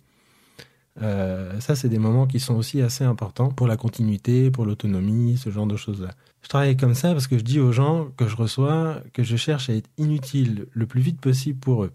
Euh, 1.02 1.58
ça, 1.60 1.74
c'est 1.74 1.88
des 1.88 1.98
moments 1.98 2.26
qui 2.26 2.40
sont 2.40 2.54
aussi 2.54 2.80
assez 2.80 3.04
importants 3.04 3.48
pour 3.48 3.66
la 3.66 3.76
continuité, 3.76 4.50
pour 4.50 4.66
l'autonomie, 4.66 5.36
ce 5.36 5.50
genre 5.50 5.66
de 5.66 5.76
choses-là. 5.76 6.10
Je 6.42 6.48
travaille 6.48 6.76
comme 6.76 6.94
ça 6.94 7.12
parce 7.12 7.26
que 7.26 7.38
je 7.38 7.44
dis 7.44 7.58
aux 7.58 7.72
gens 7.72 8.08
que 8.16 8.28
je 8.28 8.36
reçois 8.36 9.00
que 9.12 9.22
je 9.22 9.36
cherche 9.36 9.70
à 9.70 9.74
être 9.74 9.88
inutile 9.98 10.66
le 10.72 10.86
plus 10.86 11.00
vite 11.00 11.20
possible 11.20 11.58
pour 11.58 11.84
eux. 11.84 11.92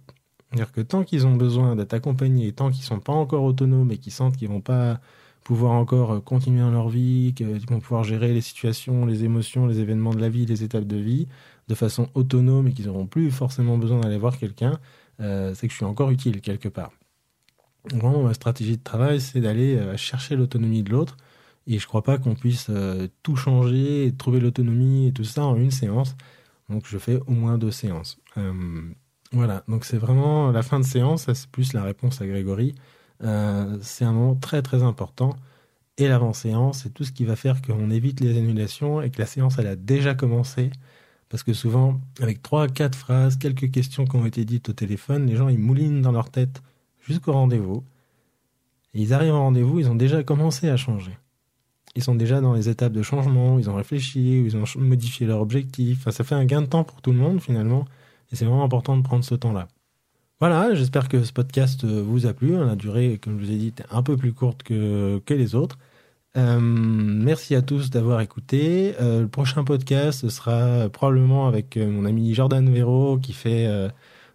C'est-à-dire 0.49 0.71
que 0.71 0.81
tant 0.81 1.03
qu'ils 1.03 1.27
ont 1.27 1.35
besoin 1.35 1.75
d'être 1.75 1.93
accompagnés, 1.93 2.51
tant 2.51 2.71
qu'ils 2.71 2.83
sont 2.83 2.99
pas 2.99 3.13
encore 3.13 3.43
autonomes 3.43 3.91
et 3.91 3.97
qu'ils 3.97 4.13
sentent 4.13 4.35
qu'ils 4.35 4.49
vont 4.49 4.61
pas 4.61 4.99
pouvoir 5.49 5.71
encore 5.71 6.23
continuer 6.23 6.59
dans 6.59 6.69
leur 6.69 6.89
vie, 6.89 7.33
qu'ils 7.35 7.65
vont 7.67 7.79
pouvoir 7.79 8.03
gérer 8.03 8.33
les 8.33 8.41
situations, 8.41 9.07
les 9.07 9.23
émotions, 9.23 9.65
les 9.65 9.79
événements 9.79 10.13
de 10.13 10.21
la 10.21 10.29
vie, 10.29 10.45
les 10.45 10.63
étapes 10.63 10.85
de 10.85 10.95
vie 10.95 11.27
de 11.67 11.73
façon 11.73 12.07
autonome 12.13 12.67
et 12.67 12.71
qu'ils 12.71 12.85
n'auront 12.85 13.07
plus 13.07 13.31
forcément 13.31 13.79
besoin 13.79 13.99
d'aller 13.99 14.19
voir 14.19 14.37
quelqu'un, 14.37 14.77
euh, 15.21 15.55
c'est 15.55 15.65
que 15.67 15.71
je 15.71 15.77
suis 15.77 15.85
encore 15.85 16.11
utile 16.11 16.41
quelque 16.41 16.69
part. 16.69 16.91
Vraiment, 17.91 18.21
ma 18.21 18.35
stratégie 18.35 18.77
de 18.77 18.83
travail, 18.83 19.19
c'est 19.19 19.41
d'aller 19.41 19.75
euh, 19.75 19.97
chercher 19.97 20.35
l'autonomie 20.35 20.83
de 20.83 20.91
l'autre. 20.91 21.17
Et 21.65 21.79
je 21.79 21.87
crois 21.87 22.03
pas 22.03 22.19
qu'on 22.19 22.35
puisse 22.35 22.67
euh, 22.69 23.07
tout 23.23 23.35
changer 23.35 24.13
trouver 24.19 24.39
l'autonomie 24.39 25.07
et 25.07 25.11
tout 25.11 25.23
ça 25.23 25.45
en 25.45 25.55
une 25.55 25.71
séance. 25.71 26.15
Donc 26.69 26.83
je 26.85 26.99
fais 26.99 27.19
au 27.25 27.31
moins 27.31 27.57
deux 27.57 27.71
séances. 27.71 28.19
Euh, 28.37 28.53
voilà, 29.31 29.63
donc 29.67 29.83
c'est 29.83 29.97
vraiment 29.97 30.51
la 30.51 30.61
fin 30.61 30.79
de 30.79 30.85
séance, 30.85 31.25
c'est 31.33 31.47
plus 31.47 31.73
la 31.73 31.81
réponse 31.81 32.21
à 32.21 32.27
Grégory. 32.27 32.75
C'est 33.21 34.05
un 34.05 34.13
moment 34.13 34.35
très 34.35 34.61
très 34.61 34.83
important. 34.83 35.35
Et 35.97 36.07
l'avant-séance, 36.07 36.83
c'est 36.83 36.93
tout 36.93 37.03
ce 37.03 37.11
qui 37.11 37.25
va 37.25 37.35
faire 37.35 37.61
qu'on 37.61 37.91
évite 37.91 38.21
les 38.21 38.37
annulations 38.37 39.01
et 39.01 39.09
que 39.11 39.19
la 39.19 39.25
séance 39.25 39.57
elle 39.59 39.67
a 39.67 39.75
déjà 39.75 40.15
commencé. 40.15 40.71
Parce 41.29 41.43
que 41.43 41.53
souvent, 41.53 41.99
avec 42.21 42.41
trois, 42.41 42.67
quatre 42.67 42.97
phrases, 42.97 43.37
quelques 43.37 43.71
questions 43.71 44.05
qui 44.05 44.15
ont 44.15 44.25
été 44.25 44.45
dites 44.45 44.69
au 44.69 44.73
téléphone, 44.73 45.27
les 45.27 45.35
gens 45.35 45.49
ils 45.49 45.59
moulinent 45.59 46.01
dans 46.01 46.11
leur 46.11 46.29
tête 46.31 46.61
jusqu'au 47.01 47.33
rendez-vous. 47.33 47.83
ils 48.93 49.13
arrivent 49.13 49.33
au 49.33 49.39
rendez-vous, 49.39 49.79
ils 49.79 49.89
ont 49.89 49.95
déjà 49.95 50.23
commencé 50.23 50.69
à 50.69 50.77
changer. 50.77 51.17
Ils 51.95 52.03
sont 52.03 52.15
déjà 52.15 52.41
dans 52.41 52.53
les 52.53 52.69
étapes 52.69 52.93
de 52.93 53.01
changement, 53.01 53.59
ils 53.59 53.69
ont 53.69 53.75
réfléchi, 53.75 54.43
ils 54.45 54.55
ont 54.57 54.63
modifié 54.77 55.27
leur 55.27 55.41
objectif. 55.41 56.07
ça 56.09 56.23
fait 56.23 56.35
un 56.35 56.45
gain 56.45 56.61
de 56.61 56.67
temps 56.67 56.83
pour 56.83 57.01
tout 57.01 57.11
le 57.11 57.17
monde 57.19 57.41
finalement. 57.41 57.85
Et 58.31 58.35
c'est 58.35 58.45
vraiment 58.45 58.63
important 58.63 58.95
de 58.97 59.03
prendre 59.03 59.23
ce 59.25 59.35
temps-là. 59.35 59.67
Voilà, 60.41 60.73
j'espère 60.73 61.09
que 61.09 61.23
ce 61.25 61.33
podcast 61.33 61.83
euh, 61.83 62.01
vous 62.01 62.25
a 62.25 62.33
plu. 62.33 62.55
On 62.55 62.69
a 62.69 62.77
duré, 62.77 63.19
comme 63.21 63.39
je 63.39 63.45
vous 63.45 63.51
ai 63.51 63.57
dit, 63.57 63.73
un 63.91 64.01
peu 64.03 64.15
plus 64.15 64.31
courte 64.33 64.63
que, 64.63 65.19
que 65.25 65.33
les 65.33 65.53
autres. 65.53 65.77
Euh, 66.37 66.59
merci 66.61 67.55
à 67.55 67.61
tous 67.61 67.89
d'avoir 67.89 68.21
écouté. 68.21 68.95
Euh, 69.01 69.21
le 69.21 69.27
prochain 69.27 69.65
podcast 69.65 70.29
sera 70.29 70.87
probablement 70.89 71.47
avec 71.47 71.75
mon 71.77 72.05
ami 72.05 72.33
Jordan 72.33 72.69
Véro 72.71 73.17
qui 73.17 73.33
fait 73.33 73.67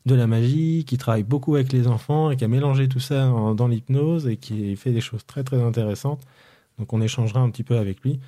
de 0.06 0.14
la 0.14 0.26
magie, 0.26 0.84
qui 0.86 0.98
travaille 0.98 1.22
beaucoup 1.22 1.54
avec 1.54 1.72
les 1.72 1.86
enfants 1.88 2.30
et 2.30 2.36
qui 2.36 2.44
a 2.44 2.48
mélangé 2.48 2.88
tout 2.88 3.00
ça 3.00 3.26
dans 3.56 3.68
l'hypnose 3.68 4.28
et 4.28 4.36
qui 4.36 4.76
fait 4.76 4.92
des 4.92 5.00
choses 5.00 5.24
très 5.26 5.44
très 5.44 5.62
intéressantes. 5.62 6.22
Donc 6.78 6.92
on 6.92 7.00
échangera 7.00 7.40
un 7.40 7.50
petit 7.50 7.64
peu 7.64 7.78
avec 7.78 8.02
lui 8.02 8.20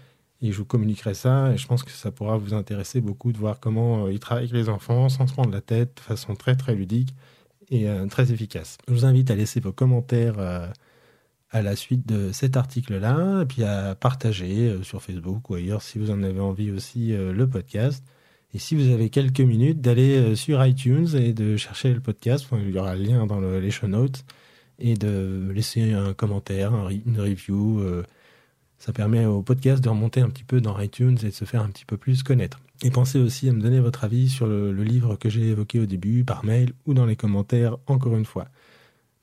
et 0.43 0.53
je 0.53 0.59
vous 0.59 0.65
communiquerai 0.65 1.15
ça 1.15 1.53
et 1.53 1.59
je 1.59 1.67
pense 1.67 1.83
que 1.83 1.91
ça 1.91 2.11
pourra 2.11 2.39
vous 2.39 2.55
intéresser 2.55 3.01
beaucoup 3.03 3.33
de 3.33 3.39
voir 3.39 3.61
comment 3.61 4.09
il 4.09 4.21
travaille 4.21 4.45
avec 4.45 4.57
les 4.57 4.69
enfants 4.71 5.09
sans 5.11 5.27
se 5.27 5.33
prendre 5.35 5.51
la 5.51 5.61
tête 5.61 5.97
de 5.97 6.01
façon 6.01 6.35
très 6.37 6.57
très 6.57 6.75
ludique 6.75 7.15
et 7.71 7.89
euh, 7.89 8.07
très 8.07 8.33
efficace. 8.33 8.79
Je 8.89 8.93
vous 8.93 9.05
invite 9.05 9.31
à 9.31 9.35
laisser 9.35 9.61
vos 9.61 9.73
commentaires 9.73 10.39
euh, 10.39 10.67
à 11.51 11.63
la 11.63 11.77
suite 11.77 12.07
de 12.07 12.33
cet 12.33 12.57
article-là 12.57 13.43
et 13.43 13.47
puis 13.47 13.65
à 13.65 13.95
partager 13.95 14.77
sur 14.83 15.03
Facebook 15.03 15.51
ou 15.51 15.55
ailleurs 15.55 15.83
si 15.83 15.99
vous 15.99 16.11
en 16.11 16.23
avez 16.23 16.41
envie 16.41 16.71
aussi 16.71 17.13
le 17.13 17.49
podcast. 17.49 18.05
Et 18.57 18.59
si 18.59 18.75
vous 18.75 18.91
avez 18.91 19.11
quelques 19.11 19.41
minutes, 19.41 19.83
d'aller 19.83 20.17
euh, 20.17 20.35
sur 20.35 20.65
iTunes 20.65 21.09
et 21.15 21.35
de 21.35 21.59
chercher 21.59 21.93
le 21.93 22.01
podcast, 22.01 22.47
il 22.53 22.71
y 22.71 22.79
aura 22.79 22.97
le 22.97 23.03
lien 23.03 23.27
dans 23.27 23.41
les 23.41 23.71
show 23.71 23.87
notes, 23.87 24.25
et 24.79 24.95
de 24.95 25.51
laisser 25.55 25.93
un 25.93 26.15
commentaire, 26.15 26.73
une 26.89 27.21
review. 27.21 27.81
Euh, 27.81 28.03
ça 28.79 28.95
permet 28.95 29.27
au 29.27 29.43
podcast 29.43 29.83
de 29.85 29.91
remonter 29.91 30.21
un 30.21 30.31
petit 30.31 30.45
peu 30.45 30.63
dans 30.63 30.81
iTunes 30.81 31.19
et 31.23 31.27
de 31.27 31.31
se 31.33 31.45
faire 31.45 31.63
un 31.63 31.69
petit 31.69 31.85
peu 31.85 31.99
plus 31.99 32.23
connaître. 32.23 32.61
Et 32.83 32.91
pensez 32.91 33.19
aussi 33.19 33.49
à 33.49 33.53
me 33.53 33.61
donner 33.61 33.81
votre 33.81 34.05
avis 34.05 34.29
sur 34.29 34.47
le, 34.47 34.73
livre 34.83 35.17
que 35.17 35.29
j'ai 35.29 35.49
évoqué 35.49 35.81
au 35.81 35.87
début, 35.87 36.25
par 36.25 36.45
mail 36.45 36.73
ou 36.87 36.95
dans 36.95 37.07
les 37.07 37.17
commentaires, 37.17 37.77
encore 37.87 38.17
une 38.17 38.25
fois. 38.25 38.49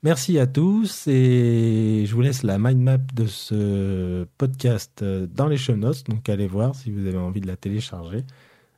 Merci 0.02 0.38
à 0.38 0.46
tous 0.46 1.06
et 1.06 2.04
je 2.06 2.14
vous 2.14 2.20
laisse 2.20 2.42
la 2.42 2.58
mind 2.58 2.80
map 2.80 2.98
de 2.98 3.26
ce 3.26 4.26
podcast 4.36 5.02
dans 5.02 5.46
les 5.46 5.56
show 5.56 5.76
notes, 5.76 6.04
donc 6.10 6.28
allez 6.28 6.46
voir 6.46 6.74
si 6.74 6.90
vous 6.90 7.06
avez 7.06 7.16
envie 7.16 7.40
de 7.40 7.46
la 7.46 7.56
télécharger. 7.56 8.24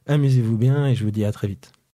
Amusez-vous 0.07 0.57
bien 0.57 0.87
et 0.87 0.95
je 0.95 1.03
vous 1.03 1.11
dis 1.11 1.25
à 1.25 1.33
très 1.33 1.49
vite. 1.49 1.76